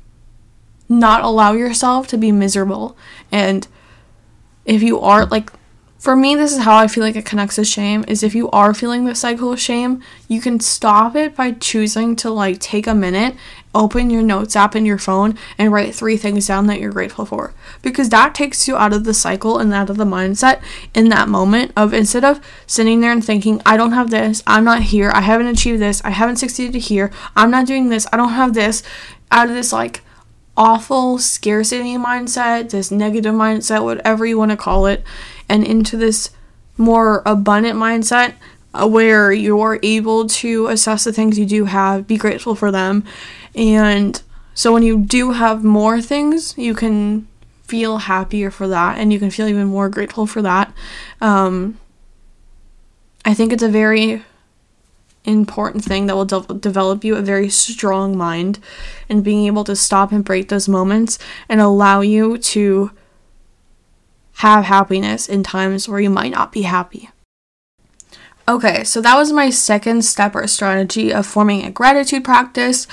[0.89, 2.97] not allow yourself to be miserable.
[3.33, 3.67] And
[4.65, 5.51] if you are like
[5.99, 8.51] for me this is how I feel like it connects to shame is if you
[8.51, 12.87] are feeling the cycle of shame, you can stop it by choosing to like take
[12.87, 13.35] a minute,
[13.75, 17.25] open your notes app in your phone and write three things down that you're grateful
[17.25, 17.55] for.
[17.81, 20.61] Because that takes you out of the cycle and out of the mindset
[20.95, 24.65] in that moment of instead of sitting there and thinking, I don't have this, I'm
[24.65, 28.19] not here, I haven't achieved this, I haven't succeeded here, I'm not doing this, I
[28.19, 28.83] don't have this,
[29.31, 30.03] out of this like
[30.57, 35.03] awful scarcity mindset, this negative mindset, whatever you want to call it,
[35.49, 36.31] and into this
[36.77, 38.35] more abundant mindset
[38.75, 43.05] uh, where you're able to assess the things you do have, be grateful for them.
[43.55, 44.21] And
[44.55, 47.29] so when you do have more things, you can
[47.65, 50.73] feel happier for that and you can feel even more grateful for that.
[51.21, 51.79] Um,
[53.25, 54.23] I think it's a very
[55.25, 58.59] important thing that will de- develop you a very strong mind
[59.09, 62.91] and being able to stop and break those moments and allow you to
[64.39, 67.11] have happiness in times where you might not be happy.
[68.47, 72.87] Okay, so that was my second step or strategy of forming a gratitude practice.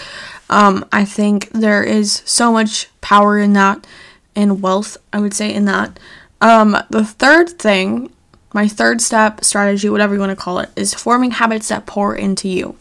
[0.50, 3.86] Um, I think there is so much power in that
[4.34, 6.00] and wealth, I would say, in that.
[6.40, 8.14] Um, the third thing
[8.54, 12.16] my third step strategy, whatever you want to call it, is forming habits that pour
[12.16, 12.76] into you.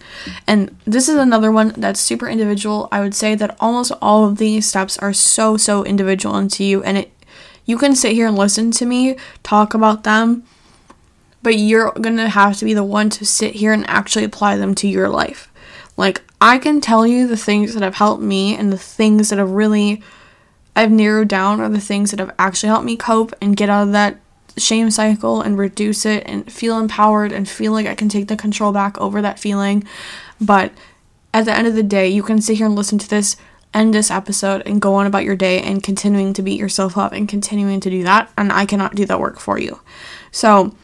[0.46, 2.88] And this is another one that's super individual.
[2.90, 6.82] I would say that almost all of these steps are so, so individual into you.
[6.82, 7.12] And it
[7.66, 10.42] you can sit here and listen to me talk about them,
[11.40, 14.74] but you're gonna have to be the one to sit here and actually apply them
[14.76, 15.52] to your life.
[15.96, 19.38] Like I can tell you the things that have helped me and the things that
[19.38, 20.02] have really
[20.74, 23.84] I've narrowed down are the things that have actually helped me cope and get out
[23.84, 24.18] of that
[24.60, 28.36] shame cycle and reduce it and feel empowered and feel like I can take the
[28.36, 29.84] control back over that feeling.
[30.40, 30.72] But
[31.32, 33.36] at the end of the day, you can sit here and listen to this,
[33.72, 37.12] end this episode, and go on about your day and continuing to beat yourself up
[37.12, 38.30] and continuing to do that.
[38.36, 39.80] And I cannot do that work for you.
[40.30, 40.74] So,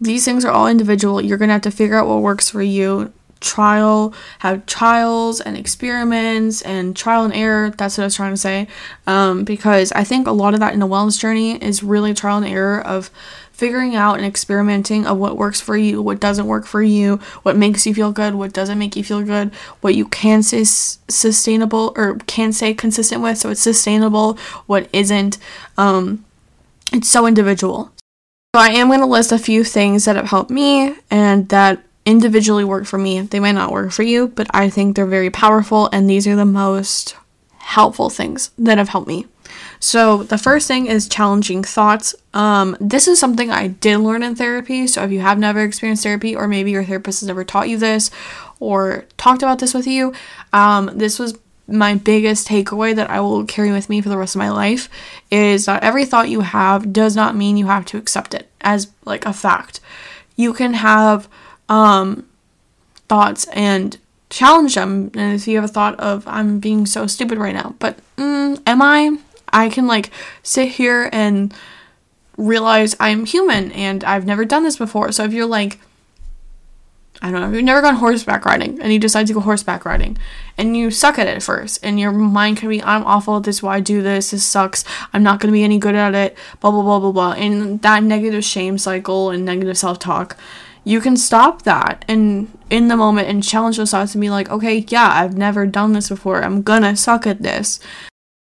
[0.00, 1.20] these things are all individual.
[1.20, 5.56] You're going to have to figure out what works for you trial have trials and
[5.56, 8.66] experiments and trial and error that's what i was trying to say.
[9.06, 12.38] Um, because i think a lot of that in the wellness journey is really trial
[12.38, 13.10] and error of
[13.52, 17.56] figuring out and experimenting of what works for you what doesn't work for you what
[17.56, 21.92] makes you feel good what doesn't make you feel good what you can say sustainable
[21.96, 25.38] or can say consistent with so it's sustainable what isn't.
[25.76, 26.24] Um,
[26.92, 27.92] it's so individual.
[28.54, 31.82] So i am going to list a few things that have helped me and that
[32.08, 33.20] individually work for me.
[33.20, 36.34] They might not work for you, but I think they're very powerful, and these are
[36.34, 37.14] the most
[37.58, 39.26] helpful things that have helped me.
[39.78, 42.14] So, the first thing is challenging thoughts.
[42.32, 44.86] Um, this is something I did learn in therapy.
[44.86, 47.76] So, if you have never experienced therapy, or maybe your therapist has never taught you
[47.76, 48.10] this
[48.58, 50.14] or talked about this with you,
[50.54, 54.34] um, this was my biggest takeaway that I will carry with me for the rest
[54.34, 54.88] of my life
[55.30, 58.90] is that every thought you have does not mean you have to accept it as
[59.04, 59.80] like a fact.
[60.36, 61.28] You can have
[61.68, 62.28] um,
[63.08, 63.98] thoughts and
[64.30, 65.10] challenge them.
[65.14, 68.60] And if you have a thought of, I'm being so stupid right now, but mm,
[68.66, 69.18] am I?
[69.50, 70.10] I can like
[70.42, 71.54] sit here and
[72.36, 75.10] realize I'm human and I've never done this before.
[75.12, 75.80] So if you're like,
[77.20, 79.84] I don't know, if you've never gone horseback riding and you decide to go horseback
[79.84, 80.16] riding
[80.56, 83.60] and you suck at it first and your mind can be, I'm awful at this,
[83.60, 86.36] why I do this, this sucks, I'm not going to be any good at it,
[86.60, 87.32] blah, blah, blah, blah, blah.
[87.32, 90.36] And that negative shame cycle and negative self talk
[90.88, 94.48] you can stop that and in the moment and challenge those thoughts and be like,
[94.48, 96.42] okay, yeah, I've never done this before.
[96.42, 97.78] I'm gonna suck at this.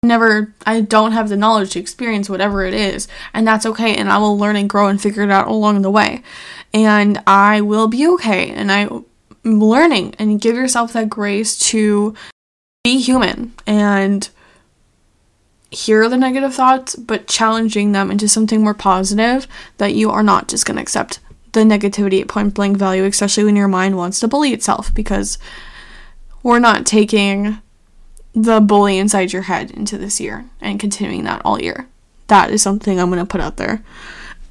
[0.03, 3.97] Never, I don't have the knowledge to experience whatever it is, and that's okay.
[3.97, 6.23] And I will learn and grow and figure it out along the way,
[6.75, 8.51] and I will be okay.
[8.51, 9.07] And I'm
[9.43, 12.15] learning, and give yourself that grace to
[12.85, 14.29] be human and
[15.71, 20.49] hear the negative thoughts, but challenging them into something more positive that you are not
[20.49, 21.21] just gonna accept
[21.53, 25.39] the negativity at point blank value, especially when your mind wants to bully itself, because
[26.43, 27.59] we're not taking
[28.35, 31.89] the bully inside your head into this year and continuing that all year.
[32.29, 33.83] That is something I'm going to put out there.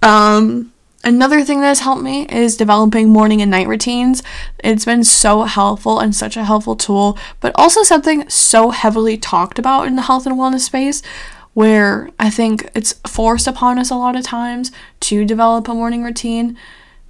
[0.01, 4.23] Um, another thing that has helped me is developing morning and night routines.
[4.63, 9.59] It's been so helpful and such a helpful tool, but also something so heavily talked
[9.59, 11.01] about in the health and wellness space
[11.53, 16.03] where I think it's forced upon us a lot of times to develop a morning
[16.03, 16.55] routine.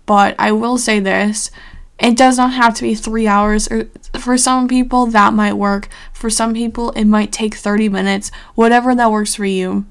[0.08, 1.52] But I will say this
[2.00, 3.68] it does not have to be three hours.
[3.70, 5.90] Or for some people, that might work.
[6.14, 9.86] For some people, it might take 30 minutes, whatever that works for you.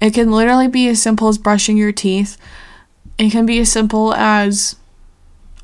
[0.00, 2.36] It can literally be as simple as brushing your teeth.
[3.18, 4.76] It can be as simple as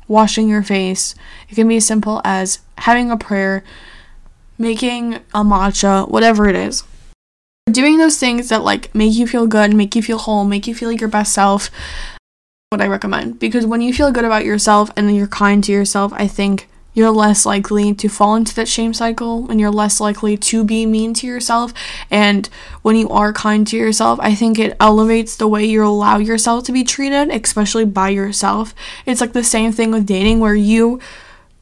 [0.07, 1.13] washing your face.
[1.49, 3.63] It can be as simple as having a prayer,
[4.57, 6.83] making a matcha, whatever it is.
[7.71, 10.75] Doing those things that like make you feel good, make you feel whole, make you
[10.75, 11.69] feel like your best self,
[12.73, 16.11] what I recommend because when you feel good about yourself and you're kind to yourself,
[16.15, 20.37] I think you're less likely to fall into that shame cycle and you're less likely
[20.37, 21.71] to be mean to yourself.
[22.09, 22.49] And
[22.81, 26.63] when you are kind to yourself, I think it elevates the way you allow yourself
[26.65, 28.73] to be treated, especially by yourself.
[29.05, 30.99] It's like the same thing with dating where you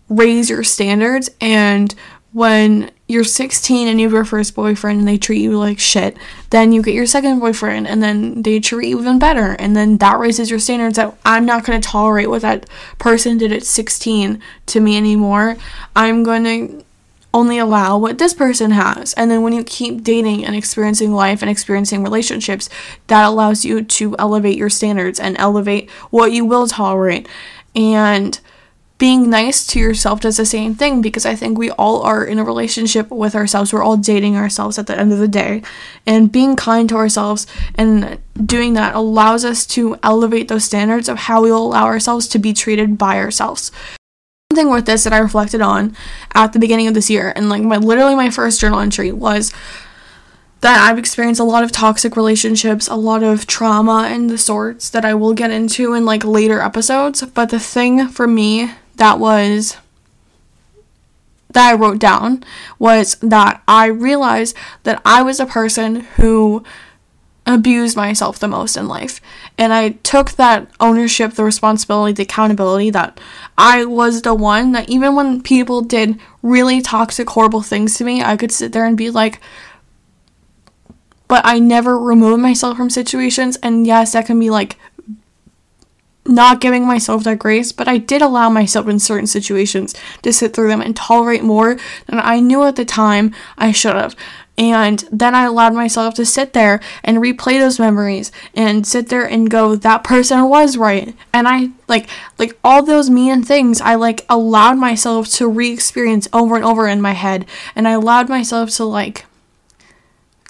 [0.10, 1.94] raise your standards and
[2.34, 6.18] when you're 16 and you have your first boyfriend and they treat you like shit,
[6.50, 9.56] then you get your second boyfriend and then they treat you even better.
[9.60, 13.38] And then that raises your standards that I'm not going to tolerate what that person
[13.38, 15.58] did at 16 to me anymore.
[15.96, 16.86] I'm going to
[17.34, 19.14] only allow what this person has.
[19.14, 22.70] And then when you keep dating and experiencing life and experiencing relationships,
[23.08, 27.28] that allows you to elevate your standards and elevate what you will tolerate.
[27.76, 28.40] And
[29.02, 32.38] being nice to yourself does the same thing because I think we all are in
[32.38, 33.74] a relationship with ourselves.
[33.74, 35.64] We're all dating ourselves at the end of the day.
[36.06, 41.18] And being kind to ourselves and doing that allows us to elevate those standards of
[41.18, 43.72] how we will allow ourselves to be treated by ourselves.
[44.52, 45.98] One thing with this that I reflected on
[46.36, 49.52] at the beginning of this year, and like my literally my first journal entry was
[50.60, 54.92] that I've experienced a lot of toxic relationships, a lot of trauma and the sorts
[54.92, 57.24] that I will get into in like later episodes.
[57.24, 59.78] But the thing for me that was
[61.54, 62.44] that I wrote down
[62.80, 66.64] was that I realized that I was a person who
[67.46, 69.20] abused myself the most in life.
[69.58, 73.20] And I took that ownership, the responsibility, the accountability that
[73.58, 78.24] I was the one that even when people did really toxic, horrible things to me,
[78.24, 79.42] I could sit there and be like,
[81.28, 83.58] but I never removed myself from situations.
[83.64, 84.78] And yes, that can be like
[86.26, 90.54] not giving myself that grace, but I did allow myself in certain situations to sit
[90.54, 94.16] through them and tolerate more than I knew at the time I should have.
[94.58, 99.28] And then I allowed myself to sit there and replay those memories and sit there
[99.28, 101.16] and go, that person was right.
[101.34, 102.08] And I like
[102.38, 107.02] like all those mean things I like allowed myself to re-experience over and over in
[107.02, 107.48] my head.
[107.76, 109.26] And I allowed myself to like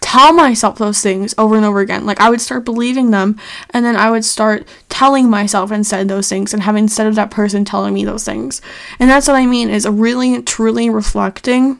[0.01, 2.05] tell myself those things over and over again.
[2.05, 3.39] Like I would start believing them
[3.69, 7.31] and then I would start telling myself instead those things and having instead of that
[7.31, 8.61] person telling me those things.
[8.99, 11.79] And that's what I mean is really truly reflecting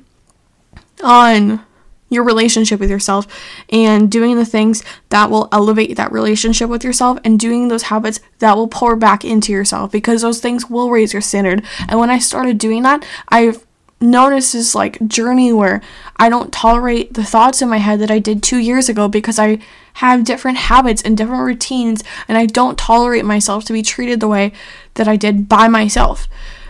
[1.04, 1.66] on
[2.10, 3.26] your relationship with yourself
[3.70, 8.20] and doing the things that will elevate that relationship with yourself and doing those habits
[8.40, 11.64] that will pour back into yourself because those things will raise your standard.
[11.88, 13.66] And when I started doing that, I've
[14.02, 15.82] noticed this like journey where
[16.18, 19.40] I don't tolerate the thoughts in my head that I did 2 years ago because
[19.40, 19.60] I
[19.96, 24.28] have different habits and different routines and I don't tolerate myself to be treated the
[24.28, 24.54] way
[24.96, 26.28] that I did by myself.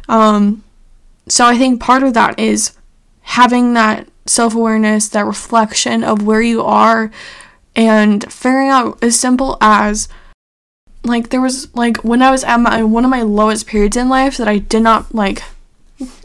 [0.07, 0.63] Um
[1.27, 2.73] so I think part of that is
[3.21, 7.11] having that self awareness, that reflection of where you are,
[7.75, 10.09] and figuring out as simple as
[11.03, 14.09] like there was like when I was at my one of my lowest periods in
[14.09, 15.41] life that I did not like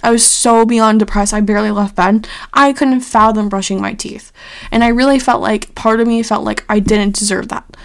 [0.03, 2.29] I was so beyond depressed I barely left bed.
[2.53, 4.33] I couldn't fathom brushing my teeth.
[4.71, 7.77] And I really felt like part of me felt like I didn't deserve that.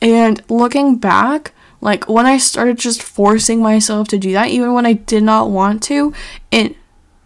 [0.00, 4.86] And looking back, like when I started just forcing myself to do that, even when
[4.86, 6.12] I did not want to,
[6.50, 6.76] it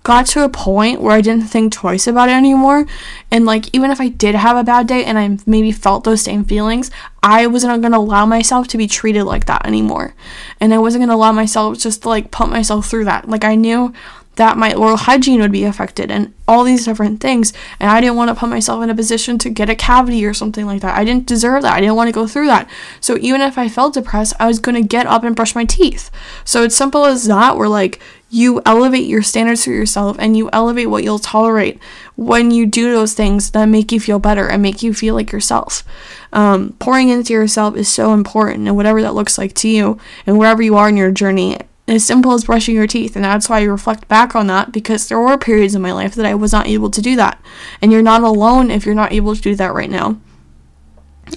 [0.04, 2.86] got to a point where I didn't think twice about it anymore.
[3.30, 6.22] And like, even if I did have a bad day and I maybe felt those
[6.22, 6.90] same feelings,
[7.22, 10.14] I wasn't gonna allow myself to be treated like that anymore.
[10.60, 13.28] And I wasn't gonna allow myself just to like pump myself through that.
[13.28, 13.92] Like, I knew
[14.36, 17.52] that my oral hygiene would be affected and all these different things.
[17.78, 20.34] And I didn't want to put myself in a position to get a cavity or
[20.34, 20.96] something like that.
[20.96, 21.74] I didn't deserve that.
[21.74, 22.68] I didn't want to go through that.
[23.00, 25.64] So even if I felt depressed, I was going to get up and brush my
[25.64, 26.10] teeth.
[26.44, 28.00] So it's simple as that, where like
[28.34, 31.78] you elevate your standards for yourself and you elevate what you'll tolerate
[32.16, 35.30] when you do those things that make you feel better and make you feel like
[35.30, 35.84] yourself.
[36.32, 40.36] Um, pouring into yourself is so important, and whatever that looks like to you, and
[40.36, 43.14] wherever you are in your journey, as simple as brushing your teeth.
[43.14, 46.14] And that's why I reflect back on that because there were periods in my life
[46.14, 47.40] that I was not able to do that.
[47.80, 50.18] And you're not alone if you're not able to do that right now.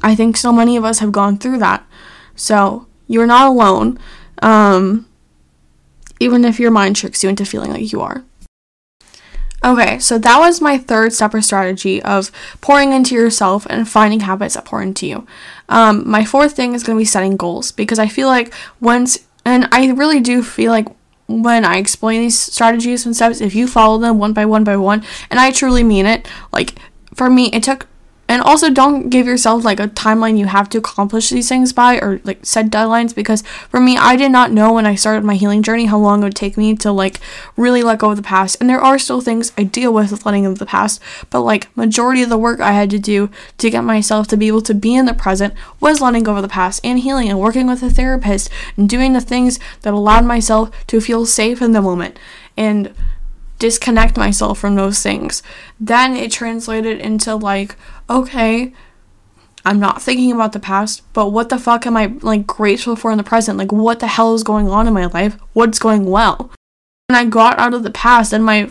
[0.01, 1.85] I think so many of us have gone through that.
[2.35, 3.99] So you're not alone,
[4.41, 5.07] um,
[6.19, 8.23] even if your mind tricks you into feeling like you are.
[9.63, 14.21] Okay, so that was my third step or strategy of pouring into yourself and finding
[14.21, 15.27] habits that pour into you.
[15.67, 19.25] Um, my fourth thing is going to be setting goals because I feel like once
[19.45, 20.87] and I really do feel like
[21.27, 24.77] when I explain these strategies and steps, if you follow them one by one by
[24.77, 26.75] one, and I truly mean it, like
[27.15, 27.87] for me, it took
[28.29, 31.97] and also don't give yourself like a timeline you have to accomplish these things by
[31.97, 35.35] or like set deadlines because for me I did not know when I started my
[35.35, 37.19] healing journey how long it would take me to like
[37.55, 38.57] really let go of the past.
[38.59, 41.41] And there are still things I deal with with letting go of the past, but
[41.41, 44.61] like majority of the work I had to do to get myself to be able
[44.61, 47.67] to be in the present was letting go of the past and healing and working
[47.67, 51.81] with a therapist and doing the things that allowed myself to feel safe in the
[51.81, 52.19] moment.
[52.55, 52.93] And
[53.59, 55.43] disconnect myself from those things.
[55.79, 57.75] Then it translated into like,
[58.09, 58.73] okay,
[59.65, 63.11] I'm not thinking about the past, but what the fuck am I like grateful for
[63.11, 63.57] in the present?
[63.57, 65.37] Like what the hell is going on in my life?
[65.53, 66.51] What's going well?
[67.07, 68.69] When I got out of the past and my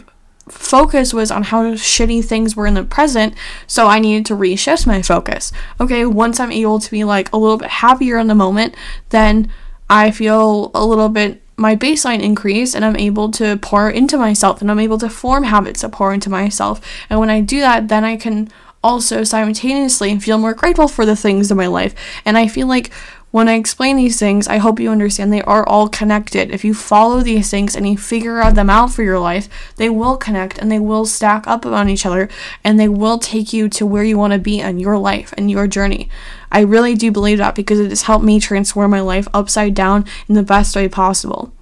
[0.49, 3.34] focus was on how shitty things were in the present,
[3.66, 5.53] so I needed to reshift my focus.
[5.80, 8.74] Okay, once I'm able to be like a little bit happier in the moment,
[9.11, 9.53] then
[9.89, 14.61] I feel a little bit my baseline increase and I'm able to pour into myself
[14.61, 16.80] and I'm able to form habits that pour into myself.
[17.09, 18.51] And when I do that, then I can
[18.84, 21.95] also simultaneously feel more grateful for the things in my life.
[22.24, 22.93] And I feel like
[23.32, 26.51] when I explain these things, I hope you understand they are all connected.
[26.51, 30.16] If you follow these things and you figure them out for your life, they will
[30.16, 32.28] connect and they will stack up on each other
[32.62, 35.51] and they will take you to where you want to be in your life and
[35.51, 36.09] your journey.
[36.51, 40.05] I really do believe that because it has helped me transform my life upside down
[40.28, 41.53] in the best way possible.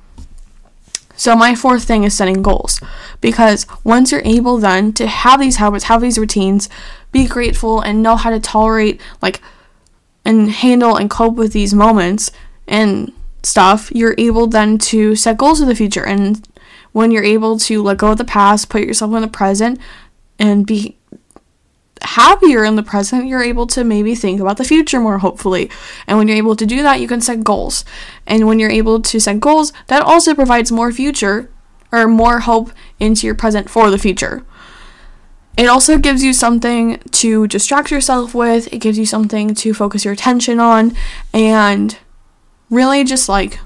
[1.16, 2.80] So, my fourth thing is setting goals
[3.20, 6.68] because once you're able then to have these habits, have these routines,
[7.12, 9.40] be grateful, and know how to tolerate, like,
[10.24, 12.32] and handle and cope with these moments
[12.66, 13.12] and
[13.42, 16.04] stuff, you're able then to set goals for the future.
[16.04, 16.46] And
[16.92, 19.78] when you're able to let go of the past, put yourself in the present,
[20.38, 20.96] and be
[22.04, 25.70] happier in the present, you're able to maybe think about the future more, hopefully.
[26.06, 27.84] And when you're able to do that, you can set goals.
[28.26, 31.50] And when you're able to set goals, that also provides more future
[31.90, 34.44] or more hope into your present for the future.
[35.56, 40.04] it also gives you something to distract yourself with, it gives you something to focus
[40.04, 40.96] your attention on,
[41.32, 41.98] and
[42.70, 43.60] really just like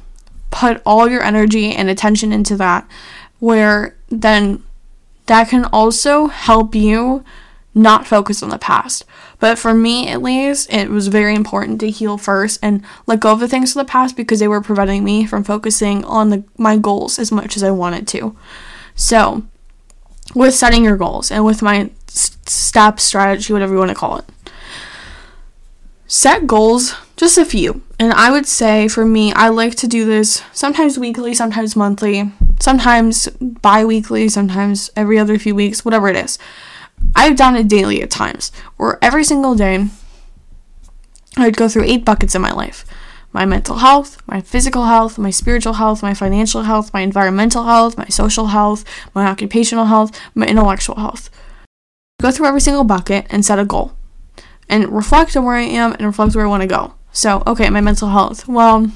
[0.51, 2.86] put all your energy and attention into that,
[3.39, 4.62] where then
[5.26, 7.24] that can also help you
[7.79, 9.05] not focus on the past.
[9.39, 13.33] But for me, at least, it was very important to heal first and let go
[13.33, 16.45] of the things of the past because they were preventing me from focusing on the,
[16.57, 18.37] my goals as much as I wanted to.
[18.97, 19.45] So,
[20.35, 24.24] with setting your goals and with my step strategy, whatever you want to call it.
[26.07, 27.83] Set goals, just a few.
[27.99, 32.33] And I would say for me, I like to do this sometimes weekly, sometimes monthly,
[32.61, 36.39] sometimes bi weekly, sometimes every other few weeks, whatever it is.
[37.14, 39.88] I've done it daily at times, where every single day
[41.36, 42.84] I'd go through eight buckets in my life
[43.32, 47.99] my mental health, my physical health, my spiritual health, my financial health, my environmental health,
[47.99, 48.84] my social health,
[49.14, 51.28] my occupational health, my intellectual health.
[52.20, 53.92] Go through every single bucket and set a goal
[54.68, 56.94] and reflect on where I am and reflect where I want to go.
[57.12, 58.49] So, okay, my mental health.
[58.49, 58.90] Well,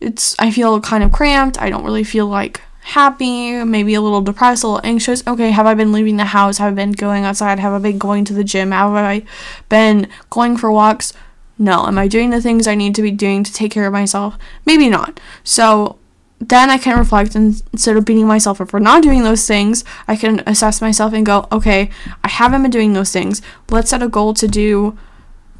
[0.00, 1.60] it's I feel kind of cramped.
[1.60, 5.22] I don't really feel like happy, maybe a little depressed, a little anxious.
[5.26, 6.56] Okay, have I been leaving the house?
[6.56, 7.58] Have I been going outside?
[7.58, 8.70] Have I been going to the gym?
[8.70, 9.24] Have I
[9.68, 11.12] been going for walks?
[11.58, 11.86] No.
[11.86, 14.38] Am I doing the things I need to be doing to take care of myself?
[14.64, 15.20] Maybe not.
[15.44, 15.98] So
[16.40, 19.84] then I can reflect and instead of beating myself up for not doing those things,
[20.06, 21.90] I can assess myself and go, okay,
[22.24, 23.42] I haven't been doing those things.
[23.70, 24.96] Let's set a goal to do,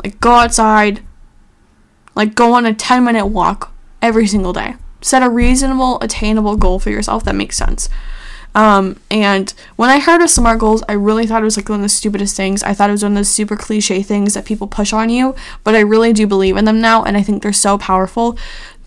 [0.03, 1.03] like, go outside,
[2.15, 4.77] like, go on a 10 minute walk every single day.
[5.01, 7.89] Set a reasonable, attainable goal for yourself that makes sense.
[8.55, 11.81] Um, and when I heard of SMART goals, I really thought it was like one
[11.81, 12.63] of the stupidest things.
[12.63, 15.35] I thought it was one of those super cliche things that people push on you,
[15.65, 18.39] but I really do believe in them now, and I think they're so powerful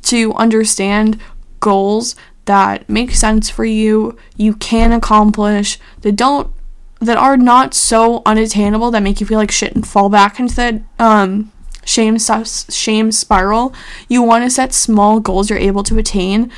[0.04, 1.20] to understand
[1.60, 6.52] goals that make sense for you, you can accomplish, that don't
[7.00, 10.56] that are not so unattainable that make you feel like shit and fall back into
[10.56, 11.52] that um
[11.86, 13.74] shame shame spiral.
[14.08, 16.52] You want to set small goals you're able to attain.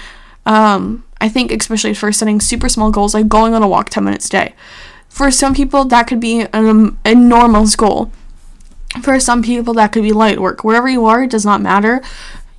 [0.46, 4.04] Um, I think especially for setting super small goals like going on a walk 10
[4.04, 4.56] minutes a day.
[5.08, 8.12] For some people that could be an enormous goal.
[9.02, 10.64] For some people that could be light work.
[10.64, 12.02] Wherever you are, it does not matter.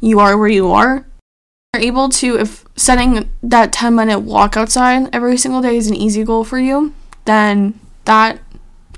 [0.01, 1.07] You are where you are.
[1.75, 5.95] You're able to if setting that 10 minute walk outside every single day is an
[5.95, 6.95] easy goal for you,
[7.25, 8.41] then that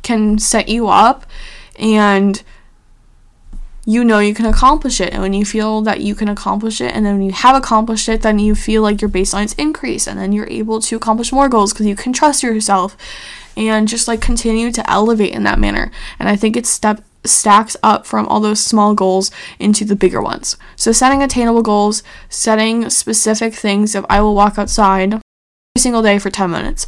[0.03, 1.27] can set you up
[1.79, 2.43] and
[3.89, 5.13] you know you can accomplish it.
[5.13, 8.09] And when you feel that you can accomplish it, and then when you have accomplished
[8.09, 11.49] it, then you feel like your baseline's increase, and then you're able to accomplish more
[11.49, 12.97] goals because you can trust yourself
[13.57, 15.91] and just like continue to elevate in that manner.
[16.19, 20.21] And I think it step stacks up from all those small goals into the bigger
[20.21, 20.57] ones.
[20.77, 25.23] So setting attainable goals, setting specific things of I will walk outside every
[25.79, 26.87] single day for 10 minutes.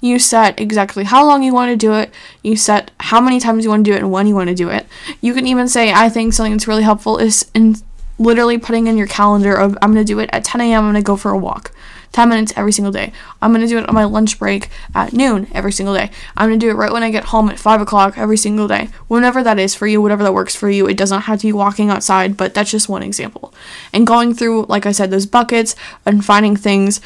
[0.00, 2.12] You set exactly how long you want to do it.
[2.42, 4.54] You set how many times you want to do it and when you want to
[4.54, 4.86] do it.
[5.20, 7.76] You can even say, I think something that's really helpful is in
[8.18, 10.84] literally putting in your calendar of I'm going to do it at 10 a.m.
[10.84, 11.72] I'm going to go for a walk.
[12.12, 13.12] 10 minutes every single day.
[13.42, 16.10] I'm going to do it on my lunch break at noon every single day.
[16.36, 18.66] I'm going to do it right when I get home at 5 o'clock every single
[18.66, 18.88] day.
[19.08, 20.88] Whenever that is for you, whatever that works for you.
[20.88, 23.52] It doesn't have to be walking outside, but that's just one example.
[23.92, 25.76] And going through, like I said, those buckets
[26.06, 27.00] and finding things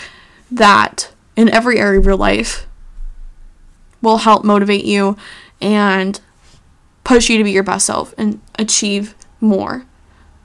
[0.51, 2.67] that in every area of your life
[4.03, 5.17] will help motivate you
[5.61, 6.21] and
[7.05, 9.87] push you to be your best self and achieve more.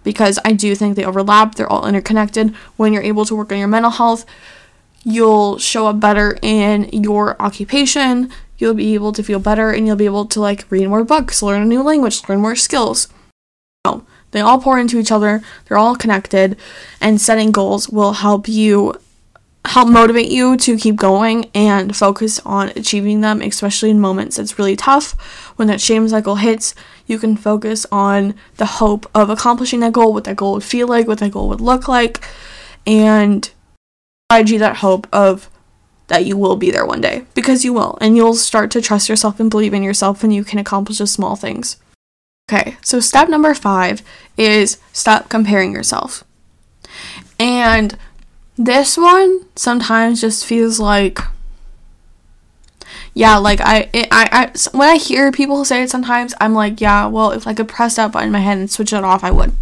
[0.04, 2.56] Because I do think they overlap, they're all interconnected.
[2.78, 4.26] When you're able to work on your mental health,
[5.04, 9.96] you'll show up better in your occupation, you'll be able to feel better, and you'll
[9.96, 13.08] be able to like read more books, learn a new language, learn more skills.
[13.86, 16.58] So, they all pour into each other, they're all connected,
[17.00, 18.94] and setting goals will help you
[19.68, 24.58] help motivate you to keep going and focus on achieving them, especially in moments that's
[24.58, 25.12] really tough.
[25.58, 26.74] When that shame cycle hits,
[27.06, 30.88] you can focus on the hope of accomplishing that goal, what that goal would feel
[30.88, 32.22] like, what that goal would look like,
[32.86, 33.52] and
[34.30, 35.50] provide you that hope of
[36.08, 39.10] that you will be there one day because you will, and you'll start to trust
[39.10, 41.78] yourself and believe in yourself and you can accomplish the small things.
[42.50, 44.02] Okay, so step number five
[44.38, 46.24] is stop comparing yourself.
[47.38, 47.98] And
[48.58, 51.20] this one sometimes just feels like
[53.18, 56.80] yeah, like I, it, I, I, when I hear people say it sometimes, I'm like,
[56.80, 59.24] yeah, well, if I could press that button in my head and switch it off,
[59.24, 59.54] I would.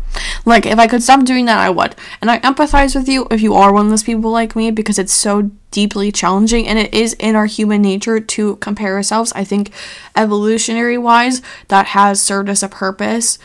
[0.43, 1.95] Like, if I could stop doing that, I would.
[2.19, 4.99] And I empathize with you if you are one of those people like me because
[4.99, 9.31] it's so deeply challenging and it is in our human nature to compare ourselves.
[9.37, 9.71] I think
[10.17, 13.39] evolutionary wise, that has served us a purpose.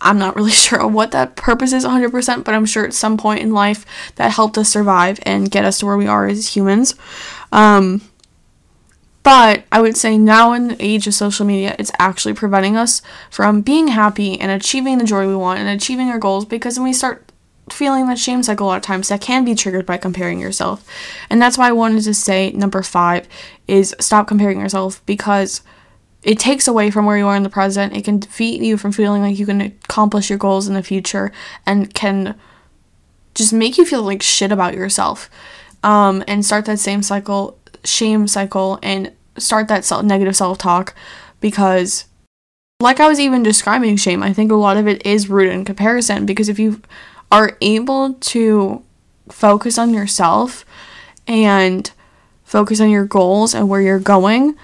[0.00, 3.40] I'm not really sure what that purpose is 100%, but I'm sure at some point
[3.42, 3.84] in life
[4.16, 6.94] that helped us survive and get us to where we are as humans.
[7.52, 8.02] Um,
[9.22, 13.02] But I would say now in the age of social media, it's actually preventing us
[13.30, 16.84] from being happy and achieving the joy we want and achieving our goals because when
[16.84, 17.30] we start
[17.70, 20.86] feeling that shame cycle a lot of times that can be triggered by comparing yourself.
[21.28, 23.28] And that's why I wanted to say number five
[23.66, 25.60] is stop comparing yourself because
[26.22, 27.96] it takes away from where you are in the present.
[27.96, 31.32] It can defeat you from feeling like you can accomplish your goals in the future
[31.64, 32.34] and can
[33.34, 35.30] just make you feel like shit about yourself.
[35.84, 40.92] Um, and start that same cycle, shame cycle, and start that self- negative self talk
[41.40, 42.06] because,
[42.80, 45.64] like I was even describing shame, I think a lot of it is rooted in
[45.64, 46.82] comparison because if you
[47.30, 48.82] are able to
[49.30, 50.64] focus on yourself
[51.28, 51.88] and
[52.42, 54.56] focus on your goals and where you're going,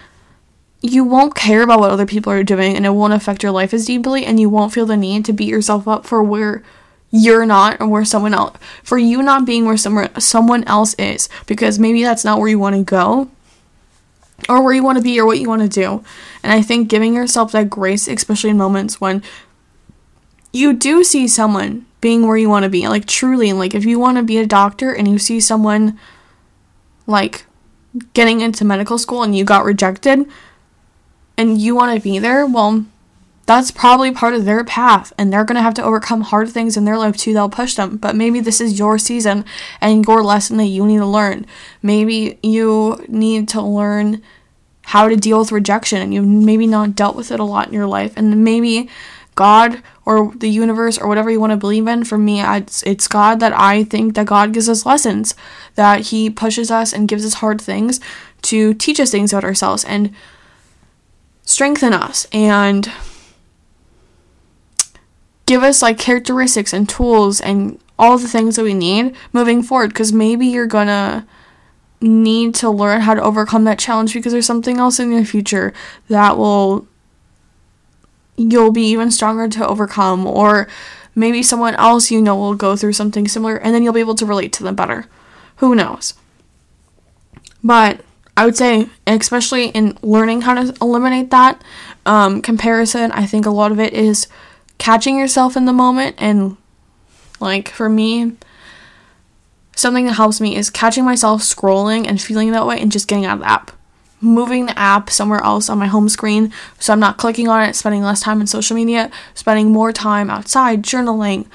[0.85, 3.73] you won't care about what other people are doing and it won't affect your life
[3.73, 6.63] as deeply and you won't feel the need to beat yourself up for where
[7.11, 11.29] you're not or where someone else for you not being where somewhere someone else is
[11.47, 13.31] because maybe that's not where you want to go
[14.47, 16.05] or where you want to be or what you want to do.
[16.43, 19.23] And I think giving yourself that grace especially in moments when
[20.53, 22.87] you do see someone being where you want to be.
[22.89, 25.99] Like truly, like if you want to be a doctor and you see someone
[27.07, 27.47] like
[28.13, 30.27] getting into medical school and you got rejected
[31.37, 32.85] and you want to be there, well,
[33.47, 36.77] that's probably part of their path and they're going to have to overcome hard things
[36.77, 39.45] in their life too they'll push them but maybe this is your season
[39.83, 41.45] and your lesson that you need to learn
[41.83, 44.23] maybe you need to learn
[44.87, 47.75] how to deal with rejection and you've maybe not dealt with it a lot in
[47.75, 48.89] your life and maybe
[49.35, 52.05] God or the universe or whatever you want to believe in.
[52.05, 55.35] For me, it's, it's God that I think that God gives us lessons,
[55.75, 58.01] that He pushes us and gives us hard things
[58.43, 60.15] to teach us things about ourselves and
[61.55, 62.91] strengthen us and
[65.47, 69.89] give us like characteristics and tools and all the things that we need moving forward
[69.89, 71.25] because maybe you're gonna
[72.01, 75.73] need to learn how to overcome that challenge because there's something else in your future
[76.09, 76.89] that will
[78.37, 80.67] you'll be even stronger to overcome, or
[81.15, 84.17] maybe someone else you know will go through something similar and then you'll be able
[84.17, 85.07] to relate to them better.
[85.59, 86.15] Who knows?
[87.63, 88.01] But
[88.37, 91.63] I would say, especially in learning how to eliminate that
[92.05, 94.27] um, comparison, I think a lot of it is
[94.79, 96.17] catching yourself in the moment.
[96.19, 96.57] And,
[97.41, 98.33] like, for me,
[99.77, 103.25] something that helps me is catching myself scrolling and feeling that way and just getting
[103.25, 103.71] out of the app
[104.21, 107.77] moving the app somewhere else on my home screen so I'm not clicking on it,
[107.77, 111.47] spending less time on social media, spending more time outside, journaling,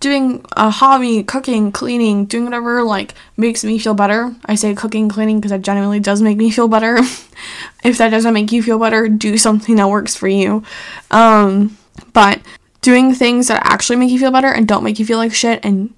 [0.00, 4.34] doing a hobby, cooking, cleaning, doing whatever like makes me feel better.
[4.46, 6.96] I say cooking, cleaning because it genuinely does make me feel better.
[7.84, 10.64] if that doesn't make you feel better, do something that works for you.
[11.10, 11.76] Um,
[12.14, 12.40] but
[12.80, 15.62] doing things that actually make you feel better and don't make you feel like shit
[15.62, 15.92] and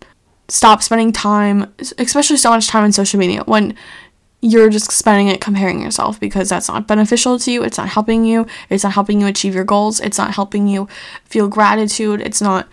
[0.48, 3.74] stop spending time, especially so much time on social media when
[4.44, 7.62] you're just spending it comparing yourself because that's not beneficial to you.
[7.62, 8.44] It's not helping you.
[8.68, 10.00] It's not helping you achieve your goals.
[10.00, 10.88] It's not helping you
[11.24, 12.20] feel gratitude.
[12.20, 12.66] It's not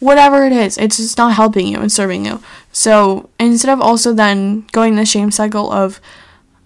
[0.00, 0.78] whatever it is.
[0.78, 2.40] It's just not helping you and serving you.
[2.72, 6.00] So instead of also then going the shame cycle of,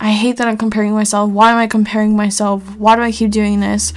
[0.01, 1.30] I hate that I'm comparing myself.
[1.30, 2.76] Why am I comparing myself?
[2.76, 3.93] Why do I keep doing this?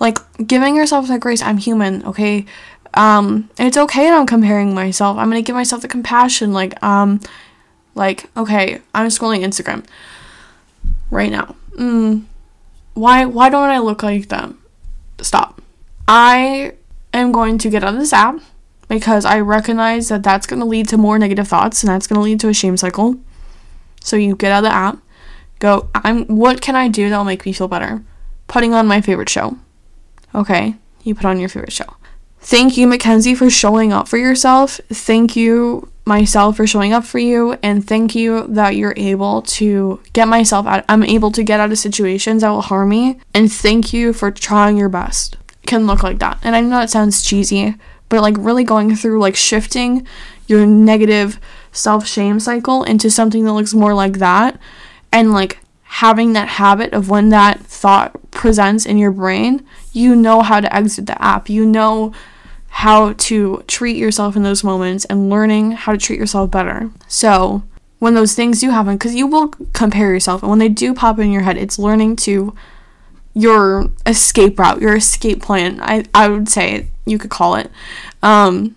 [0.00, 1.42] Like giving yourself that grace.
[1.42, 2.46] I'm human, okay?
[2.94, 5.18] Um, it's okay that I'm comparing myself.
[5.18, 6.52] I'm gonna give myself the compassion.
[6.52, 7.20] Like, um,
[7.94, 9.84] like, okay, I'm scrolling Instagram
[11.10, 11.54] right now.
[11.78, 12.24] Mm,
[12.94, 14.58] why why don't I look like them?
[15.20, 15.62] Stop.
[16.08, 16.74] I
[17.14, 18.40] am going to get of this app
[18.92, 22.18] because I recognize that that's going to lead to more negative thoughts and that's going
[22.18, 23.18] to lead to a shame cycle.
[24.02, 24.98] So you get out of the app,
[25.60, 28.02] go, I'm what can I do that'll make me feel better?
[28.48, 29.56] Putting on my favorite show.
[30.34, 30.74] Okay,
[31.04, 31.96] you put on your favorite show.
[32.40, 34.78] Thank you, Mackenzie, for showing up for yourself.
[34.90, 37.56] Thank you, myself, for showing up for you.
[37.62, 40.84] And thank you that you're able to get myself out.
[40.86, 43.20] I'm able to get out of situations that will harm me.
[43.32, 45.38] And thank you for trying your best.
[45.64, 46.40] Can look like that.
[46.42, 47.76] And I know it sounds cheesy,
[48.12, 50.06] but like really going through, like shifting
[50.46, 51.40] your negative
[51.72, 54.60] self shame cycle into something that looks more like that.
[55.10, 60.42] And like having that habit of when that thought presents in your brain, you know
[60.42, 61.48] how to exit the app.
[61.48, 62.12] You know
[62.68, 66.90] how to treat yourself in those moments and learning how to treat yourself better.
[67.08, 67.62] So,
[67.98, 71.18] when those things do happen, because you will compare yourself, and when they do pop
[71.18, 72.54] in your head, it's learning to
[73.34, 75.80] your escape route, your escape plan.
[75.80, 77.70] I, I would say you could call it.
[78.22, 78.76] Um,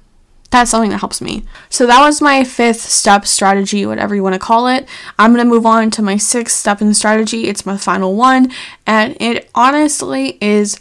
[0.52, 1.44] that's something that helps me.
[1.70, 4.88] So that was my fifth step strategy, whatever you want to call it.
[5.20, 7.48] I'm going to move on to my sixth step in strategy.
[7.48, 8.52] It's my final one,
[8.88, 10.80] and it honestly is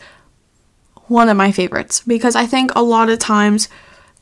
[1.06, 3.68] one of my favorites because I think a lot of times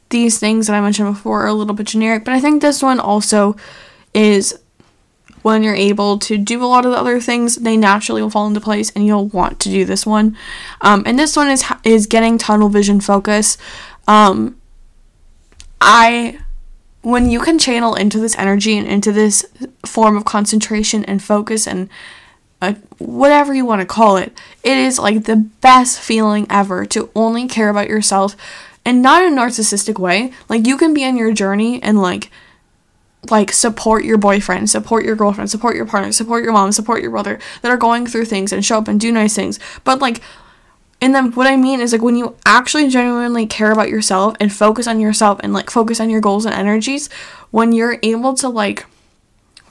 [0.08, 2.82] these things that I mentioned before are a little bit generic, but I think this
[2.82, 3.56] one also
[4.14, 4.58] is
[5.42, 8.46] when you're able to do a lot of the other things, they naturally will fall
[8.46, 10.36] into place and you'll want to do this one.
[10.80, 13.58] Um, and this one is is getting tunnel vision focus.
[14.08, 14.56] Um,
[15.80, 16.38] I
[17.02, 19.44] when you can channel into this energy and into this
[19.84, 21.88] form of concentration and focus and
[22.60, 24.32] uh, whatever you want to call it,
[24.62, 28.36] it is like the best feeling ever to only care about yourself
[28.84, 30.32] and not in a narcissistic way.
[30.48, 32.30] Like you can be on your journey and like
[33.30, 37.10] like support your boyfriend, support your girlfriend, support your partner, support your mom, support your
[37.10, 39.58] brother that are going through things and show up and do nice things.
[39.84, 40.20] But like
[41.00, 44.52] and then what I mean is like when you actually genuinely care about yourself and
[44.52, 47.08] focus on yourself and like focus on your goals and energies,
[47.50, 48.86] when you're able to like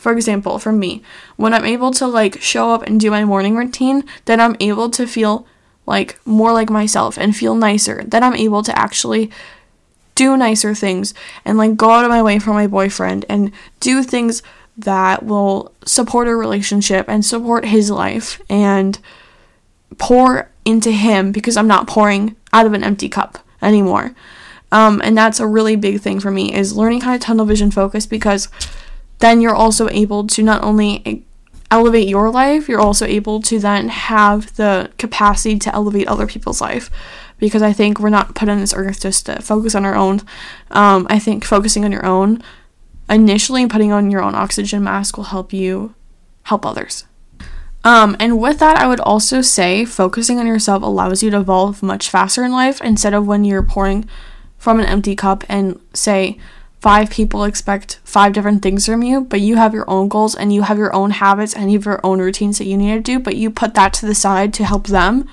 [0.02, 1.04] for example, for me,
[1.36, 4.89] when I'm able to like show up and do my morning routine, then I'm able
[4.89, 5.45] to feel
[5.86, 8.04] like more like myself and feel nicer.
[8.04, 9.30] Then I'm able to actually
[10.22, 11.16] do nicer things
[11.46, 14.44] and like go out of my way for my boyfriend and do things
[14.78, 19.00] that will support a relationship and support his life and
[19.98, 24.14] pour into him because I'm not pouring out of an empty cup anymore.
[24.72, 27.72] Um, and that's a really big thing for me is learning how to tunnel vision
[27.72, 28.48] focus because
[29.20, 31.26] then you're also able to not only
[31.72, 36.62] elevate your life, you're also able to then have the capacity to elevate other people's
[36.62, 36.92] life
[37.42, 40.22] because I think we're not put on this earth just to focus on our own.
[40.70, 42.42] Um, I think focusing on your own,
[43.10, 45.94] initially putting on your own oxygen mask will help you
[46.44, 47.06] help others.
[47.84, 51.82] Um, and with that, I would also say focusing on yourself allows you to evolve
[51.82, 54.08] much faster in life instead of when you're pouring
[54.60, 56.38] from an empty cup and say
[56.80, 60.54] five people expect five different things from you, but you have your own goals and
[60.54, 63.02] you have your own habits and you have your own routines that you need to
[63.02, 65.28] do, but you put that to the side to help them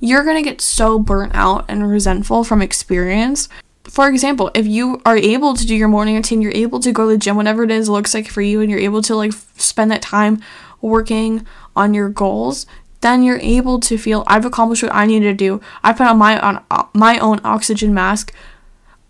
[0.00, 3.48] you're going to get so burnt out and resentful from experience.
[3.84, 7.06] For example, if you are able to do your morning routine, you're able to go
[7.06, 9.32] to the gym, whatever it is looks like for you, and you're able to like
[9.56, 10.42] spend that time
[10.80, 12.66] working on your goals,
[13.00, 15.60] then you're able to feel I've accomplished what I need to do.
[15.82, 18.32] I put on my on my own oxygen mask.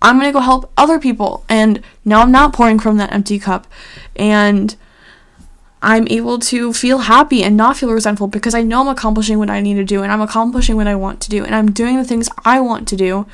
[0.00, 3.66] I'm gonna go help other people, and now I'm not pouring from that empty cup,
[4.14, 4.76] and
[5.80, 9.50] I'm able to feel happy and not feel resentful because I know I'm accomplishing what
[9.50, 11.96] I need to do and I'm accomplishing what I want to do and I'm doing
[11.96, 13.26] the things I want to do,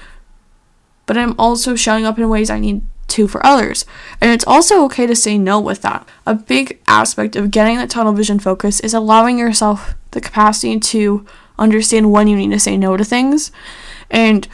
[1.06, 3.86] but I'm also showing up in ways I need to for others.
[4.20, 6.06] And it's also okay to say no with that.
[6.26, 11.26] A big aspect of getting that tunnel vision focus is allowing yourself the capacity to
[11.58, 13.52] understand when you need to say no to things.
[14.10, 14.48] And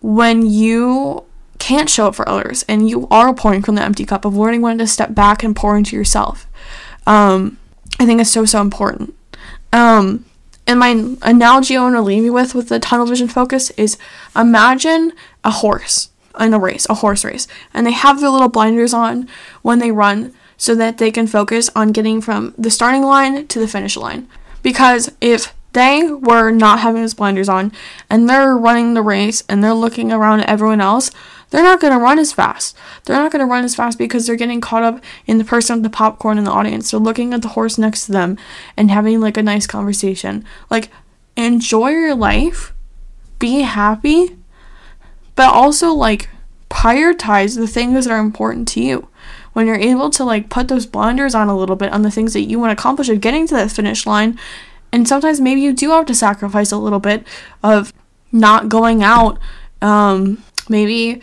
[0.00, 1.24] when you
[1.58, 4.62] can't show up for others and you are pouring from the empty cup of learning
[4.62, 6.46] when to step back and pour into yourself
[7.08, 7.58] um,
[7.98, 9.14] I think is so so important.
[9.72, 10.24] Um,
[10.66, 10.90] and my
[11.22, 13.96] analogy I want to leave you with with the tunnel vision focus is
[14.36, 18.92] imagine a horse in a race, a horse race, and they have their little blinders
[18.94, 19.28] on
[19.62, 23.58] when they run so that they can focus on getting from the starting line to
[23.58, 24.28] the finish line.
[24.62, 27.72] Because if they were not having those blinders on
[28.10, 31.10] and they're running the race and they're looking around at everyone else,
[31.50, 32.76] they're not going to run as fast.
[33.04, 35.76] They're not going to run as fast because they're getting caught up in the person
[35.76, 36.90] with the popcorn in the audience.
[36.90, 38.36] They're looking at the horse next to them
[38.76, 40.44] and having like a nice conversation.
[40.68, 40.90] Like,
[41.36, 42.74] enjoy your life,
[43.38, 44.36] be happy,
[45.34, 46.28] but also like
[46.68, 49.08] prioritize the things that are important to you.
[49.54, 52.32] When you're able to like put those blinders on a little bit on the things
[52.34, 54.38] that you want to accomplish of getting to that finish line,
[54.92, 57.26] and sometimes maybe you do have to sacrifice a little bit
[57.62, 57.92] of
[58.30, 59.38] not going out
[59.80, 61.20] um, maybe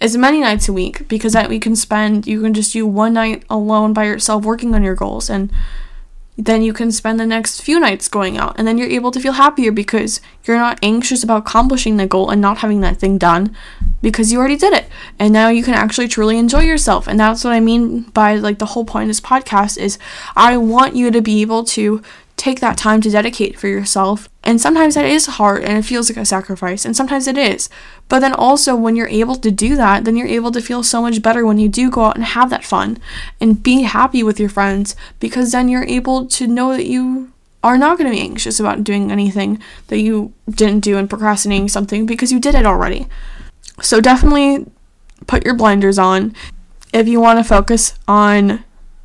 [0.00, 3.14] as many nights a week because that we can spend you can just do one
[3.14, 5.50] night alone by yourself working on your goals and
[6.38, 9.20] then you can spend the next few nights going out and then you're able to
[9.20, 13.18] feel happier because you're not anxious about accomplishing the goal and not having that thing
[13.18, 13.54] done
[14.00, 14.86] because you already did it.
[15.18, 17.06] And now you can actually truly enjoy yourself.
[17.06, 19.98] And that's what i mean by like the whole point of this podcast is
[20.34, 22.02] i want you to be able to
[22.36, 24.28] take that time to dedicate for yourself.
[24.42, 27.68] And sometimes that is hard and it feels like a sacrifice, and sometimes it is.
[28.08, 31.00] But then also, when you're able to do that, then you're able to feel so
[31.00, 32.98] much better when you do go out and have that fun
[33.40, 37.78] and be happy with your friends because then you're able to know that you are
[37.78, 42.06] not going to be anxious about doing anything that you didn't do and procrastinating something
[42.06, 43.06] because you did it already.
[43.80, 44.66] So definitely
[45.26, 46.34] put your blinders on
[46.92, 48.64] if you want to focus on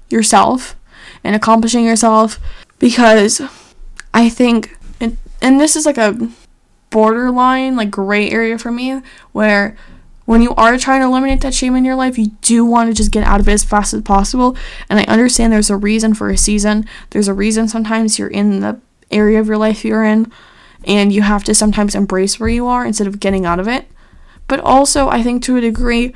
[0.09, 0.75] yourself
[1.23, 2.39] and accomplishing yourself
[2.80, 3.41] because
[4.13, 6.30] I think, and, and this is like a
[6.89, 9.01] borderline, like gray area for me,
[9.32, 9.78] where
[10.25, 12.93] when you are trying to eliminate that shame in your life, you do want to
[12.93, 14.57] just get out of it as fast as possible.
[14.89, 16.86] And I understand there's a reason for a season.
[17.11, 20.30] There's a reason sometimes you're in the area of your life you're in,
[20.84, 23.88] and you have to sometimes embrace where you are instead of getting out of it.
[24.47, 26.13] But also, I think to a degree,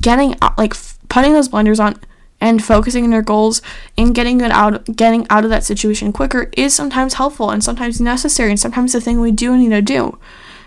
[0.00, 0.74] getting out, like
[1.08, 1.98] putting those blinders on
[2.44, 3.62] and focusing on your goals
[3.96, 8.02] and getting it out getting out of that situation quicker is sometimes helpful and sometimes
[8.02, 10.18] necessary and sometimes the thing we do need to do.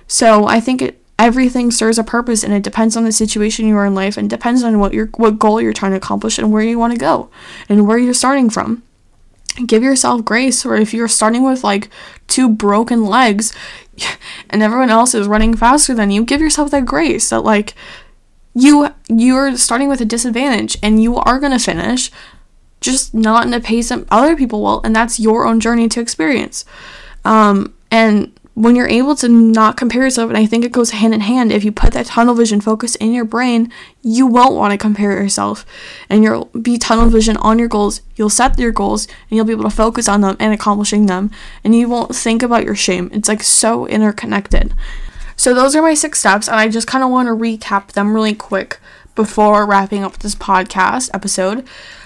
[0.07, 3.77] So I think it everything serves a purpose and it depends on the situation you
[3.77, 6.51] are in life and depends on what your what goal you're trying to accomplish and
[6.51, 7.29] where you want to go
[7.69, 8.81] and where you're starting from
[9.67, 11.89] give yourself grace or if you're starting with like
[12.27, 13.53] two broken legs
[14.49, 17.73] and everyone else is running faster than you give yourself that grace that like
[18.57, 22.11] you you're starting with a disadvantage and you are going to finish
[22.81, 25.99] just not in a pace that other people will and that's your own journey to
[25.99, 26.65] experience
[27.25, 31.13] um, and when you're able to not compare yourself, and I think it goes hand
[31.13, 34.71] in hand, if you put that tunnel vision focus in your brain, you won't want
[34.71, 35.63] to compare yourself.
[36.09, 38.01] And you'll be tunnel vision on your goals.
[38.15, 41.29] You'll set your goals and you'll be able to focus on them and accomplishing them.
[41.63, 43.11] And you won't think about your shame.
[43.13, 44.73] It's like so interconnected.
[45.37, 48.13] So, those are my six steps, and I just kind of want to recap them
[48.13, 48.79] really quick
[49.15, 51.65] before wrapping up this podcast episode.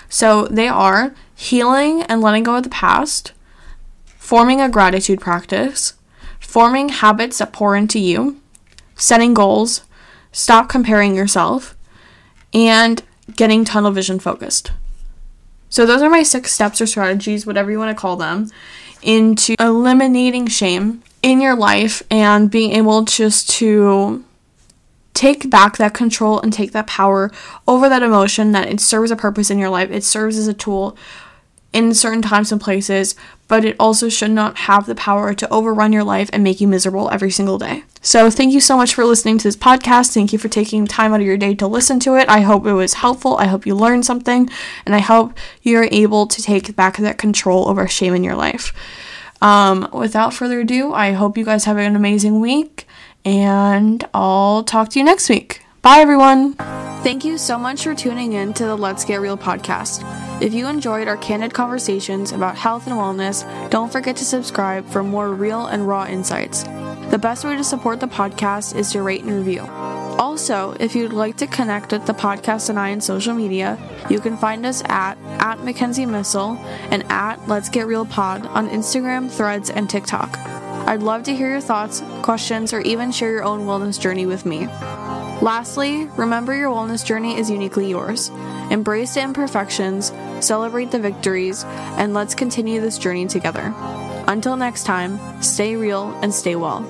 [0.09, 3.31] So, they are healing and letting go of the past,
[4.05, 5.93] forming a gratitude practice
[6.51, 8.41] forming habits that pour into you,
[8.95, 9.85] setting goals,
[10.33, 11.77] stop comparing yourself,
[12.53, 13.01] and
[13.37, 14.73] getting tunnel vision focused.
[15.69, 18.51] So, those are my six steps or strategies, whatever you want to call them,
[19.01, 24.23] into eliminating shame in your life and being able just to
[25.13, 27.31] take back that control and take that power
[27.67, 29.91] over that emotion that it serves a purpose in your life.
[29.91, 30.97] It serves as a tool
[31.73, 33.15] in certain times and places,
[33.47, 36.67] but it also should not have the power to overrun your life and make you
[36.67, 37.83] miserable every single day.
[38.01, 40.13] So, thank you so much for listening to this podcast.
[40.13, 42.27] Thank you for taking time out of your day to listen to it.
[42.27, 43.37] I hope it was helpful.
[43.37, 44.49] I hope you learned something,
[44.85, 48.73] and I hope you're able to take back that control over shame in your life.
[49.41, 52.87] Um, without further ado, I hope you guys have an amazing week,
[53.25, 55.63] and I'll talk to you next week.
[55.81, 56.53] Bye, everyone.
[57.01, 60.03] Thank you so much for tuning in to the Let's Get Real podcast.
[60.39, 65.01] If you enjoyed our candid conversations about health and wellness, don't forget to subscribe for
[65.01, 66.61] more real and raw insights.
[67.09, 69.61] The best way to support the podcast is to rate and review.
[70.21, 74.19] Also, if you'd like to connect with the podcast and I on social media, you
[74.19, 76.59] can find us at, at Mackenzie Missil
[76.91, 80.37] and at Let's Get Real Pod on Instagram, Threads, and TikTok.
[80.87, 84.45] I'd love to hear your thoughts, questions, or even share your own wellness journey with
[84.45, 84.67] me.
[85.41, 88.29] Lastly, remember your wellness journey is uniquely yours.
[88.69, 91.63] Embrace the imperfections, celebrate the victories,
[91.97, 93.73] and let's continue this journey together.
[94.27, 96.85] Until next time, stay real and stay well.